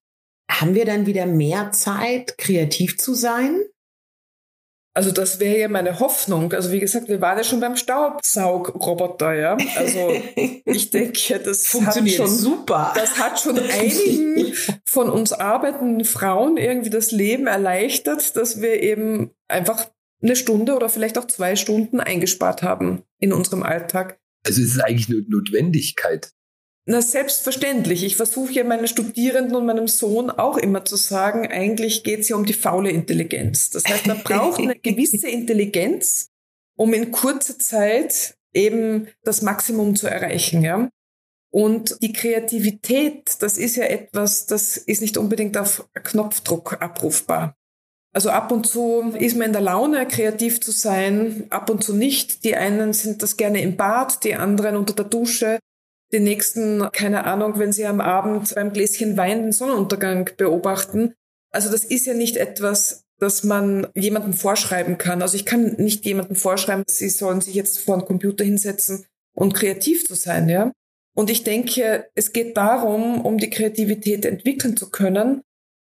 haben 0.49 0.75
wir 0.75 0.85
dann 0.85 1.05
wieder 1.05 1.25
mehr 1.25 1.71
Zeit, 1.71 2.37
kreativ 2.37 2.97
zu 2.97 3.13
sein? 3.13 3.59
Also 4.99 5.11
das 5.11 5.39
wäre 5.39 5.57
ja 5.57 5.69
meine 5.69 6.01
Hoffnung. 6.01 6.51
Also 6.51 6.73
wie 6.73 6.81
gesagt, 6.81 7.07
wir 7.07 7.21
waren 7.21 7.37
ja 7.37 7.45
schon 7.45 7.61
beim 7.61 7.77
Staubsaugroboter, 7.77 9.33
ja. 9.33 9.57
Also 9.77 10.11
ich 10.65 10.89
denke, 10.89 11.39
das 11.39 11.67
funktioniert 11.67 12.17
schon, 12.17 12.27
super. 12.27 12.91
Das 12.95 13.17
hat 13.17 13.39
schon 13.39 13.57
einigen 13.57 14.53
von 14.83 15.09
uns 15.09 15.31
arbeitenden 15.31 16.03
Frauen 16.03 16.57
irgendwie 16.57 16.89
das 16.89 17.11
Leben 17.11 17.47
erleichtert, 17.47 18.35
dass 18.35 18.61
wir 18.61 18.83
eben 18.83 19.31
einfach 19.47 19.89
eine 20.21 20.35
Stunde 20.35 20.75
oder 20.75 20.89
vielleicht 20.89 21.17
auch 21.17 21.27
zwei 21.27 21.55
Stunden 21.55 22.01
eingespart 22.01 22.61
haben 22.61 23.03
in 23.19 23.31
unserem 23.31 23.63
Alltag. 23.63 24.19
Also 24.45 24.61
es 24.61 24.71
ist 24.71 24.83
eigentlich 24.83 25.07
eine 25.07 25.23
Notwendigkeit, 25.29 26.33
na, 26.85 27.01
selbstverständlich. 27.01 28.03
Ich 28.03 28.15
versuche 28.15 28.53
ja 28.53 28.63
meinen 28.63 28.87
Studierenden 28.87 29.55
und 29.55 29.65
meinem 29.65 29.87
Sohn 29.87 30.31
auch 30.31 30.57
immer 30.57 30.85
zu 30.85 30.95
sagen, 30.95 31.47
eigentlich 31.47 32.03
geht 32.03 32.21
es 32.21 32.29
ja 32.29 32.35
um 32.35 32.45
die 32.45 32.53
faule 32.53 32.89
Intelligenz. 32.89 33.69
Das 33.69 33.85
heißt, 33.85 34.07
man 34.07 34.23
braucht 34.23 34.59
eine 34.59 34.75
gewisse 34.81 35.27
Intelligenz, 35.27 36.29
um 36.75 36.93
in 36.93 37.11
kurzer 37.11 37.59
Zeit 37.59 38.35
eben 38.53 39.07
das 39.23 39.41
Maximum 39.41 39.95
zu 39.95 40.07
erreichen, 40.07 40.63
ja. 40.63 40.89
Und 41.51 41.97
die 42.01 42.13
Kreativität, 42.13 43.37
das 43.39 43.57
ist 43.57 43.75
ja 43.75 43.85
etwas, 43.85 44.45
das 44.45 44.77
ist 44.77 45.01
nicht 45.01 45.17
unbedingt 45.17 45.57
auf 45.57 45.87
Knopfdruck 45.93 46.81
abrufbar. 46.81 47.55
Also 48.13 48.31
ab 48.31 48.51
und 48.51 48.65
zu 48.65 49.13
ist 49.17 49.37
man 49.37 49.47
in 49.47 49.53
der 49.53 49.61
Laune, 49.61 50.07
kreativ 50.07 50.61
zu 50.61 50.71
sein, 50.71 51.45
ab 51.49 51.69
und 51.69 51.83
zu 51.83 51.95
nicht. 51.95 52.43
Die 52.43 52.55
einen 52.55 52.93
sind 52.93 53.21
das 53.21 53.37
gerne 53.37 53.61
im 53.61 53.77
Bad, 53.77 54.23
die 54.23 54.35
anderen 54.35 54.75
unter 54.75 54.93
der 54.93 55.05
Dusche, 55.05 55.59
den 56.11 56.23
nächsten, 56.23 56.91
keine 56.91 57.25
Ahnung, 57.25 57.59
wenn 57.59 57.71
Sie 57.71 57.85
am 57.85 58.01
Abend 58.01 58.53
beim 58.55 58.73
Gläschen 58.73 59.17
Wein 59.17 59.43
den 59.43 59.51
Sonnenuntergang 59.51 60.29
beobachten. 60.37 61.13
Also 61.51 61.71
das 61.71 61.83
ist 61.83 62.05
ja 62.05 62.13
nicht 62.13 62.37
etwas, 62.37 63.03
das 63.19 63.43
man 63.43 63.87
jemandem 63.95 64.33
vorschreiben 64.33 64.97
kann. 64.97 65.21
Also 65.21 65.35
ich 65.35 65.45
kann 65.45 65.75
nicht 65.77 66.05
jemandem 66.05 66.35
vorschreiben, 66.35 66.83
Sie 66.87 67.09
sollen 67.09 67.41
sich 67.41 67.53
jetzt 67.53 67.79
vor 67.79 67.97
den 67.97 68.05
Computer 68.05 68.43
hinsetzen 68.43 69.05
und 69.35 69.53
kreativ 69.53 70.07
zu 70.07 70.15
sein, 70.15 70.49
ja. 70.49 70.71
Und 71.15 71.29
ich 71.29 71.43
denke, 71.43 72.07
es 72.15 72.33
geht 72.33 72.55
darum, 72.55 73.21
um 73.21 73.37
die 73.37 73.49
Kreativität 73.49 74.25
entwickeln 74.25 74.77
zu 74.77 74.89
können, 74.89 75.41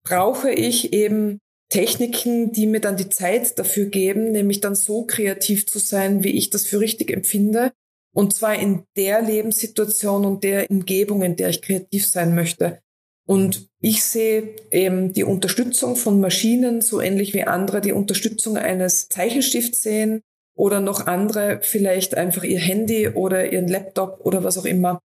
brauche 0.03 0.51
ich 0.51 0.93
eben 0.93 1.39
Techniken, 1.69 2.51
die 2.51 2.67
mir 2.67 2.81
dann 2.81 2.97
die 2.97 3.09
Zeit 3.09 3.57
dafür 3.57 3.85
geben, 3.85 4.31
nämlich 4.31 4.59
dann 4.59 4.75
so 4.75 5.05
kreativ 5.05 5.67
zu 5.67 5.79
sein, 5.79 6.23
wie 6.23 6.31
ich 6.31 6.49
das 6.49 6.65
für 6.65 6.81
richtig 6.81 7.11
empfinde 7.11 7.71
und 8.13 8.33
zwar 8.33 8.55
in 8.55 8.83
der 8.95 9.21
Lebenssituation 9.21 10.25
und 10.25 10.43
der 10.43 10.69
Umgebung, 10.69 11.21
in 11.21 11.35
der 11.35 11.49
ich 11.49 11.61
kreativ 11.61 12.07
sein 12.07 12.35
möchte. 12.35 12.81
Und 13.25 13.69
ich 13.79 14.03
sehe 14.03 14.55
eben 14.71 15.13
die 15.13 15.23
Unterstützung 15.23 15.95
von 15.95 16.19
Maschinen 16.19 16.81
so 16.81 16.99
ähnlich 16.99 17.33
wie 17.33 17.43
andere 17.43 17.79
die 17.79 17.93
Unterstützung 17.93 18.57
eines 18.57 19.07
Zeichenstifts 19.09 19.81
sehen 19.81 20.21
oder 20.55 20.81
noch 20.81 21.07
andere 21.07 21.59
vielleicht 21.61 22.15
einfach 22.15 22.43
ihr 22.43 22.59
Handy 22.59 23.07
oder 23.09 23.51
ihren 23.51 23.67
Laptop 23.67 24.19
oder 24.25 24.43
was 24.43 24.57
auch 24.57 24.65
immer. 24.65 24.99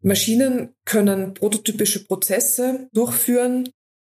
Maschinen 0.00 0.74
können 0.84 1.34
prototypische 1.34 2.04
Prozesse 2.04 2.88
durchführen, 2.92 3.68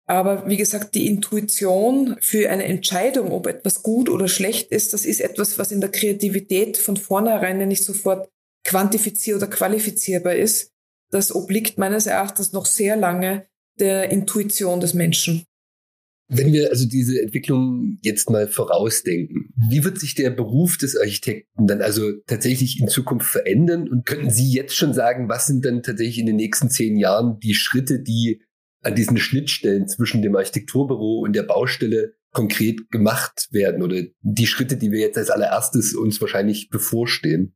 aber 0.06 0.48
wie 0.48 0.58
gesagt, 0.58 0.96
die 0.96 1.08
Intuition 1.08 2.18
für 2.20 2.50
eine 2.50 2.64
Entscheidung, 2.64 3.32
ob 3.32 3.46
etwas 3.46 3.84
gut 3.84 4.10
oder 4.10 4.28
schlecht 4.28 4.72
ist, 4.72 4.94
das 4.94 5.06
ist 5.06 5.22
etwas, 5.22 5.60
was 5.60 5.72
in 5.72 5.82
der 5.82 5.92
Kreativität 5.92 6.78
von 6.78 6.98
vornherein 6.98 7.68
nicht 7.68 7.84
sofort 7.84 8.30
quantifizier- 8.64 9.36
oder 9.36 9.48
qualifizierbar 9.48 10.36
ist, 10.36 10.72
das 11.12 11.34
obliegt 11.34 11.78
meines 11.78 12.06
Erachtens 12.06 12.54
noch 12.54 12.66
sehr 12.66 12.96
lange 12.96 13.48
der 13.80 14.12
Intuition 14.12 14.80
des 14.80 14.94
Menschen. 14.94 15.44
Wenn 16.32 16.54
wir 16.54 16.70
also 16.70 16.88
diese 16.88 17.20
Entwicklung 17.20 17.98
jetzt 18.02 18.30
mal 18.30 18.48
vorausdenken, 18.48 19.52
wie 19.68 19.84
wird 19.84 20.00
sich 20.00 20.14
der 20.14 20.30
Beruf 20.30 20.78
des 20.78 20.96
Architekten 20.96 21.66
dann 21.66 21.82
also 21.82 22.12
tatsächlich 22.28 22.80
in 22.80 22.88
Zukunft 22.88 23.32
verändern? 23.32 23.90
Und 23.90 24.06
könnten 24.06 24.30
Sie 24.30 24.52
jetzt 24.52 24.76
schon 24.76 24.94
sagen, 24.94 25.28
was 25.28 25.48
sind 25.48 25.66
dann 25.66 25.82
tatsächlich 25.82 26.20
in 26.20 26.28
den 26.28 26.36
nächsten 26.36 26.70
zehn 26.70 26.98
Jahren 26.98 27.40
die 27.40 27.56
Schritte, 27.56 28.00
die 28.00 28.44
an 28.82 28.94
diesen 28.94 29.18
Schnittstellen 29.18 29.88
zwischen 29.88 30.22
dem 30.22 30.36
Architekturbüro 30.36 31.22
und 31.22 31.36
der 31.36 31.44
Baustelle 31.44 32.14
konkret 32.32 32.92
gemacht 32.92 33.48
werden 33.50 33.82
oder 33.82 34.04
die 34.22 34.48
Schritte, 34.48 34.78
die 34.78 34.92
wir 34.92 35.00
jetzt 35.00 35.18
als 35.18 35.32
allererstes 35.32 35.96
uns 35.96 36.22
wahrscheinlich 36.22 36.70
bevorstehen? 36.70 37.56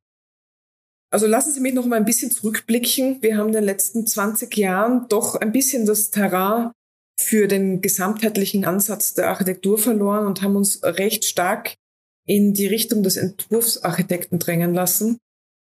Also 1.13 1.27
lassen 1.27 1.53
Sie 1.53 1.59
mich 1.59 1.75
noch 1.75 1.85
mal 1.85 1.97
ein 1.97 2.05
bisschen 2.05 2.31
zurückblicken. 2.31 3.21
Wir 3.21 3.37
haben 3.37 3.49
in 3.49 3.53
den 3.53 3.63
letzten 3.63 4.07
20 4.07 4.57
Jahren 4.57 5.05
doch 5.09 5.35
ein 5.35 5.51
bisschen 5.51 5.85
das 5.85 6.09
Terrain 6.09 6.71
für 7.19 7.47
den 7.47 7.81
gesamtheitlichen 7.81 8.65
Ansatz 8.65 9.13
der 9.13 9.29
Architektur 9.29 9.77
verloren 9.77 10.25
und 10.25 10.41
haben 10.41 10.55
uns 10.55 10.81
recht 10.83 11.25
stark 11.25 11.75
in 12.25 12.55
die 12.55 12.65
Richtung 12.65 13.03
des 13.03 13.17
Entwurfsarchitekten 13.17 14.39
drängen 14.39 14.73
lassen. 14.73 15.19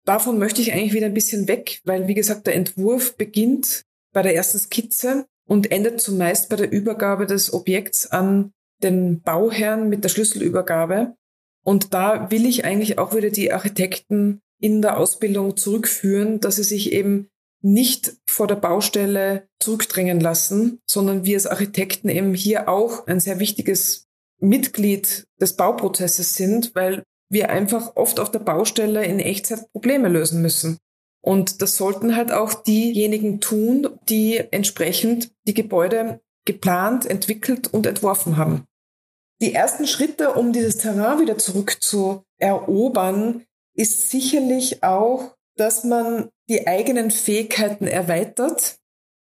Davon 0.06 0.38
möchte 0.38 0.60
ich 0.60 0.72
eigentlich 0.72 0.92
wieder 0.92 1.06
ein 1.06 1.14
bisschen 1.14 1.48
weg, 1.48 1.80
weil 1.84 2.06
wie 2.06 2.14
gesagt, 2.14 2.46
der 2.46 2.54
Entwurf 2.54 3.16
beginnt 3.16 3.82
bei 4.12 4.22
der 4.22 4.36
ersten 4.36 4.60
Skizze 4.60 5.26
und 5.48 5.72
endet 5.72 6.00
zumeist 6.00 6.48
bei 6.48 6.54
der 6.54 6.70
Übergabe 6.70 7.26
des 7.26 7.52
Objekts 7.52 8.06
an 8.06 8.52
den 8.84 9.20
Bauherrn 9.20 9.88
mit 9.88 10.04
der 10.04 10.10
Schlüsselübergabe. 10.10 11.16
Und 11.64 11.92
da 11.92 12.30
will 12.30 12.46
ich 12.46 12.64
eigentlich 12.64 12.98
auch 12.98 13.16
wieder 13.16 13.30
die 13.30 13.52
Architekten 13.52 14.40
in 14.60 14.82
der 14.82 14.98
Ausbildung 14.98 15.56
zurückführen, 15.56 16.40
dass 16.40 16.56
sie 16.56 16.62
sich 16.62 16.92
eben 16.92 17.28
nicht 17.62 18.16
vor 18.28 18.46
der 18.46 18.56
Baustelle 18.56 19.48
zurückdrängen 19.58 20.20
lassen, 20.20 20.80
sondern 20.88 21.24
wir 21.24 21.36
als 21.36 21.46
Architekten 21.46 22.08
eben 22.08 22.34
hier 22.34 22.68
auch 22.68 23.06
ein 23.06 23.20
sehr 23.20 23.38
wichtiges 23.38 24.06
Mitglied 24.38 25.24
des 25.40 25.56
Bauprozesses 25.56 26.34
sind, 26.34 26.74
weil 26.74 27.02
wir 27.28 27.50
einfach 27.50 27.96
oft 27.96 28.18
auf 28.18 28.30
der 28.30 28.38
Baustelle 28.40 29.04
in 29.04 29.20
Echtzeit 29.20 29.70
Probleme 29.72 30.08
lösen 30.08 30.42
müssen. 30.42 30.78
Und 31.22 31.60
das 31.60 31.76
sollten 31.76 32.16
halt 32.16 32.32
auch 32.32 32.54
diejenigen 32.54 33.40
tun, 33.40 33.88
die 34.08 34.42
entsprechend 34.50 35.30
die 35.46 35.54
Gebäude 35.54 36.20
geplant, 36.46 37.04
entwickelt 37.04 37.72
und 37.72 37.86
entworfen 37.86 38.38
haben. 38.38 38.64
Die 39.42 39.54
ersten 39.54 39.86
Schritte, 39.86 40.32
um 40.32 40.52
dieses 40.52 40.78
Terrain 40.78 41.20
wieder 41.20 41.38
zurückzuerobern, 41.38 43.44
ist 43.80 44.10
sicherlich 44.10 44.82
auch, 44.82 45.34
dass 45.56 45.84
man 45.84 46.28
die 46.50 46.66
eigenen 46.66 47.10
Fähigkeiten 47.10 47.86
erweitert, 47.86 48.78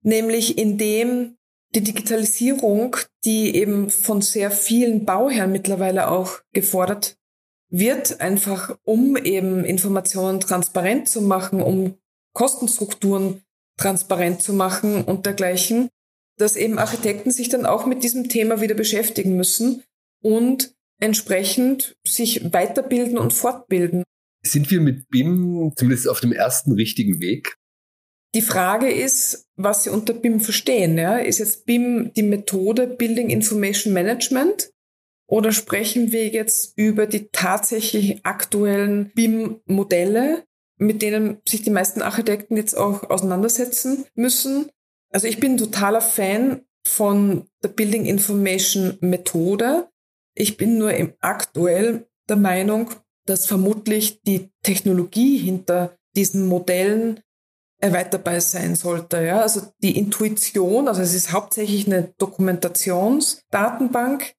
nämlich 0.03 0.57
indem 0.57 1.37
die 1.75 1.81
Digitalisierung, 1.81 2.97
die 3.23 3.55
eben 3.55 3.91
von 3.91 4.21
sehr 4.21 4.49
vielen 4.49 5.05
Bauherren 5.05 5.51
mittlerweile 5.51 6.09
auch 6.09 6.39
gefordert 6.53 7.17
wird, 7.69 8.19
einfach 8.19 8.77
um 8.83 9.15
eben 9.15 9.63
Informationen 9.63 10.39
transparent 10.39 11.07
zu 11.07 11.21
machen, 11.21 11.61
um 11.61 11.97
Kostenstrukturen 12.33 13.43
transparent 13.77 14.41
zu 14.41 14.53
machen 14.53 15.03
und 15.03 15.27
dergleichen, 15.27 15.89
dass 16.37 16.55
eben 16.55 16.79
Architekten 16.79 17.29
sich 17.29 17.49
dann 17.49 17.67
auch 17.67 17.85
mit 17.85 18.03
diesem 18.03 18.27
Thema 18.27 18.59
wieder 18.59 18.75
beschäftigen 18.75 19.37
müssen 19.37 19.83
und 20.23 20.73
entsprechend 20.99 21.95
sich 22.03 22.51
weiterbilden 22.51 23.17
und 23.19 23.33
fortbilden. 23.33 24.03
Sind 24.43 24.71
wir 24.71 24.81
mit 24.81 25.09
BIM 25.09 25.73
zumindest 25.75 26.09
auf 26.09 26.19
dem 26.19 26.31
ersten 26.31 26.73
richtigen 26.73 27.19
Weg? 27.19 27.57
Die 28.33 28.41
Frage 28.41 28.89
ist, 28.89 29.49
was 29.55 29.83
Sie 29.83 29.89
unter 29.89 30.13
BIM 30.13 30.39
verstehen. 30.39 30.97
Ja? 30.97 31.17
Ist 31.17 31.39
jetzt 31.39 31.65
BIM 31.65 32.11
die 32.13 32.23
Methode 32.23 32.87
Building 32.87 33.29
Information 33.29 33.93
Management 33.93 34.71
oder 35.27 35.51
sprechen 35.51 36.11
wir 36.11 36.27
jetzt 36.27 36.77
über 36.77 37.07
die 37.07 37.29
tatsächlich 37.31 38.25
aktuellen 38.25 39.11
BIM-Modelle, 39.15 40.43
mit 40.77 41.01
denen 41.01 41.37
sich 41.47 41.61
die 41.61 41.69
meisten 41.69 42.01
Architekten 42.01 42.57
jetzt 42.57 42.75
auch 42.75 43.09
auseinandersetzen 43.09 44.05
müssen? 44.15 44.69
Also 45.09 45.27
ich 45.27 45.39
bin 45.39 45.57
totaler 45.57 46.01
Fan 46.01 46.61
von 46.85 47.47
der 47.63 47.69
Building 47.69 48.05
Information 48.05 48.97
Methode. 49.01 49.89
Ich 50.33 50.57
bin 50.57 50.77
nur 50.77 50.93
im 50.93 51.13
aktuell 51.19 52.07
der 52.27 52.37
Meinung, 52.37 52.89
dass 53.25 53.45
vermutlich 53.45 54.21
die 54.23 54.49
Technologie 54.63 55.37
hinter 55.37 55.95
diesen 56.15 56.47
Modellen 56.47 57.19
erweiterbar 57.79 58.41
sein 58.41 58.75
sollte. 58.75 59.23
Ja? 59.23 59.41
Also 59.41 59.61
die 59.79 59.97
Intuition, 59.97 60.87
also 60.87 61.01
es 61.01 61.13
ist 61.13 61.31
hauptsächlich 61.31 61.87
eine 61.87 62.13
Dokumentationsdatenbank, 62.17 64.33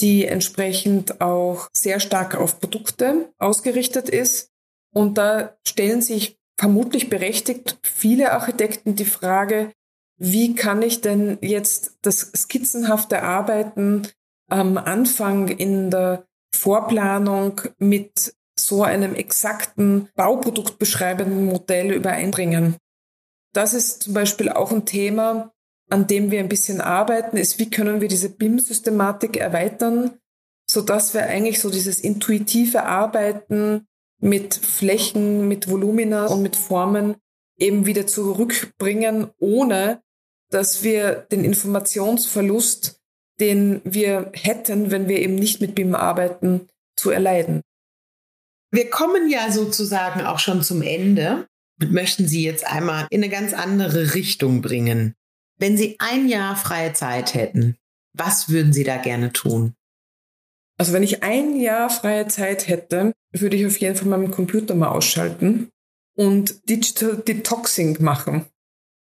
die 0.00 0.24
entsprechend 0.24 1.20
auch 1.20 1.68
sehr 1.72 2.00
stark 2.00 2.34
auf 2.34 2.60
Produkte 2.60 3.32
ausgerichtet 3.38 4.08
ist. 4.08 4.50
Und 4.94 5.18
da 5.18 5.56
stellen 5.66 6.02
sich 6.02 6.38
vermutlich 6.56 7.10
berechtigt 7.10 7.78
viele 7.82 8.32
Architekten 8.32 8.96
die 8.96 9.04
Frage, 9.04 9.72
wie 10.18 10.54
kann 10.54 10.82
ich 10.82 11.00
denn 11.00 11.38
jetzt 11.40 11.98
das 12.02 12.32
skizzenhafte 12.34 13.22
Arbeiten 13.22 14.08
am 14.48 14.78
Anfang 14.78 15.48
in 15.48 15.90
der 15.90 16.27
Vorplanung 16.54 17.60
mit 17.78 18.34
so 18.58 18.82
einem 18.82 19.14
exakten 19.14 20.08
Bauprodukt 20.14 20.78
beschreibenden 20.78 21.46
Modell 21.46 21.92
übereinbringen. 21.92 22.76
Das 23.52 23.74
ist 23.74 24.02
zum 24.02 24.14
Beispiel 24.14 24.48
auch 24.48 24.72
ein 24.72 24.84
Thema, 24.84 25.52
an 25.90 26.06
dem 26.06 26.30
wir 26.30 26.40
ein 26.40 26.48
bisschen 26.48 26.80
arbeiten, 26.80 27.36
ist, 27.36 27.58
wie 27.58 27.70
können 27.70 28.00
wir 28.00 28.08
diese 28.08 28.28
BIM-Systematik 28.28 29.36
erweitern, 29.36 30.18
so 30.70 30.82
dass 30.82 31.14
wir 31.14 31.26
eigentlich 31.26 31.60
so 31.60 31.70
dieses 31.70 32.00
intuitive 32.00 32.84
Arbeiten 32.84 33.86
mit 34.20 34.54
Flächen, 34.54 35.48
mit 35.48 35.70
Volumina 35.70 36.26
und 36.26 36.42
mit 36.42 36.56
Formen 36.56 37.16
eben 37.56 37.86
wieder 37.86 38.06
zurückbringen, 38.06 39.30
ohne 39.38 40.02
dass 40.50 40.82
wir 40.82 41.26
den 41.30 41.44
Informationsverlust 41.44 42.97
den 43.40 43.80
wir 43.84 44.30
hätten, 44.34 44.90
wenn 44.90 45.08
wir 45.08 45.18
eben 45.18 45.36
nicht 45.36 45.60
mit 45.60 45.74
BIM 45.74 45.94
arbeiten, 45.94 46.68
zu 46.96 47.10
erleiden. 47.10 47.62
Wir 48.70 48.90
kommen 48.90 49.30
ja 49.30 49.50
sozusagen 49.50 50.22
auch 50.22 50.38
schon 50.38 50.62
zum 50.62 50.82
Ende 50.82 51.46
und 51.80 51.92
möchten 51.92 52.28
Sie 52.28 52.44
jetzt 52.44 52.66
einmal 52.66 53.06
in 53.10 53.22
eine 53.22 53.32
ganz 53.32 53.54
andere 53.54 54.14
Richtung 54.14 54.60
bringen. 54.60 55.14
Wenn 55.58 55.76
Sie 55.76 55.96
ein 55.98 56.28
Jahr 56.28 56.56
freie 56.56 56.92
Zeit 56.92 57.34
hätten, 57.34 57.76
was 58.12 58.48
würden 58.48 58.72
Sie 58.72 58.84
da 58.84 58.96
gerne 58.96 59.32
tun? 59.32 59.74
Also 60.76 60.92
wenn 60.92 61.02
ich 61.02 61.22
ein 61.22 61.58
Jahr 61.58 61.90
freie 61.90 62.28
Zeit 62.28 62.68
hätte, 62.68 63.12
würde 63.32 63.56
ich 63.56 63.66
auf 63.66 63.78
jeden 63.78 63.96
Fall 63.96 64.08
meinen 64.08 64.30
Computer 64.30 64.74
mal 64.74 64.88
ausschalten 64.88 65.70
und 66.16 66.68
Digital 66.68 67.16
Detoxing 67.16 68.02
machen. 68.02 68.46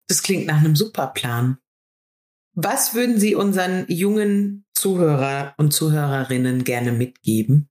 Das 0.07 0.23
klingt 0.23 0.47
nach 0.47 0.57
einem 0.57 0.75
super 0.75 1.07
Plan. 1.07 1.57
Was 2.53 2.93
würden 2.93 3.19
Sie 3.19 3.35
unseren 3.35 3.85
jungen 3.87 4.65
Zuhörer 4.73 5.53
und 5.57 5.71
Zuhörerinnen 5.71 6.63
gerne 6.63 6.91
mitgeben? 6.91 7.69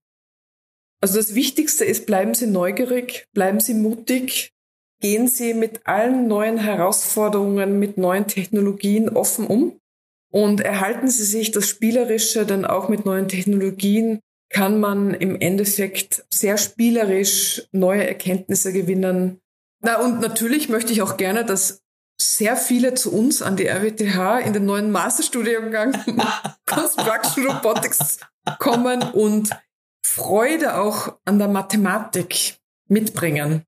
Also 1.01 1.17
das 1.17 1.35
Wichtigste 1.35 1.85
ist, 1.85 2.07
bleiben 2.07 2.35
Sie 2.35 2.47
neugierig, 2.47 3.27
bleiben 3.33 3.61
Sie 3.61 3.75
mutig, 3.75 4.53
gehen 5.01 5.29
Sie 5.29 5.55
mit 5.55 5.87
allen 5.87 6.27
neuen 6.27 6.59
Herausforderungen, 6.59 7.79
mit 7.79 7.99
neuen 7.99 8.27
Technologien 8.27 9.09
offen 9.09 9.47
um 9.47 9.79
und 10.31 10.61
erhalten 10.61 11.09
Sie 11.09 11.25
sich 11.25 11.53
das 11.53 11.69
Spielerische, 11.69 12.47
denn 12.47 12.65
auch 12.65 12.89
mit 12.89 13.05
neuen 13.05 13.29
Technologien 13.29 14.21
kann 14.51 14.81
man 14.81 15.15
im 15.15 15.37
Endeffekt 15.41 16.25
sehr 16.31 16.57
spielerisch 16.57 17.69
neue 17.73 18.07
Erkenntnisse 18.07 18.73
gewinnen. 18.73 19.41
Na, 19.81 20.01
und 20.05 20.21
natürlich 20.21 20.69
möchte 20.69 20.93
ich 20.93 21.03
auch 21.03 21.17
gerne, 21.17 21.45
dass 21.45 21.83
sehr 22.21 22.57
viele 22.57 22.95
zu 22.95 23.13
uns 23.13 23.43
an 23.43 23.57
die 23.57 23.67
RWTH 23.67 24.41
in 24.41 24.53
den 24.53 24.65
neuen 24.65 24.91
Masterstudiengang 24.91 25.97
Construction 26.67 27.47
Robotics 27.47 28.19
kommen 28.59 29.03
und 29.03 29.51
Freude 30.05 30.77
auch 30.79 31.19
an 31.25 31.39
der 31.39 31.49
Mathematik 31.49 32.57
mitbringen. 32.89 33.63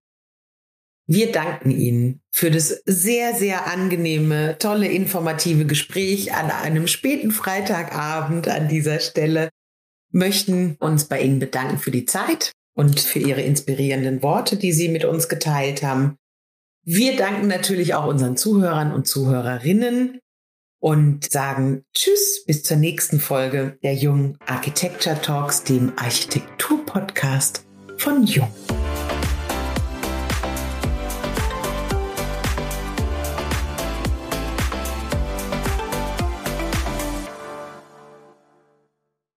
Wir 1.07 1.33
danken 1.33 1.73
Ihnen 1.73 2.21
für 2.33 2.53
das 2.53 2.83
sehr, 2.87 3.35
sehr 3.35 3.67
angenehme, 3.67 4.57
tolle, 4.59 4.87
informative 4.87 5.67
Gespräch 5.67 6.33
an 6.35 6.51
einem 6.51 6.87
späten 6.87 7.33
Freitagabend 7.33 8.47
an 8.47 8.69
dieser 8.69 9.01
Stelle. 9.01 9.49
Möchten 10.13 10.77
uns 10.79 11.07
bei 11.07 11.21
Ihnen 11.21 11.41
bedanken 11.41 11.79
für 11.79 11.91
die 11.91 12.07
Zeit 12.07 12.53
und 12.77 13.01
für 13.01 13.19
Ihre 13.19 13.43
inspirierenden 13.43 14.23
Worte, 14.23 14.57
die 14.57 14.73
Sie 14.73 14.89
mit 14.89 15.05
uns 15.05 15.29
geteilt 15.29 15.83
haben. 15.83 16.17
Wir 16.93 17.17
danken 17.17 17.47
natürlich 17.47 17.95
auch 17.95 18.09
unseren 18.09 18.37
Zuhörern 18.37 18.93
und 18.93 19.07
Zuhörerinnen 19.07 20.19
und 20.81 21.31
sagen 21.31 21.85
Tschüss 21.95 22.43
bis 22.49 22.65
zur 22.65 22.79
nächsten 22.79 23.21
Folge 23.21 23.79
der 23.85 23.95
Jung 23.95 24.37
Architecture 24.45 25.23
Talks, 25.23 25.63
dem 25.63 25.93
Architektur-Podcast 25.97 27.65
von 27.97 28.25
Jung. 28.27 28.51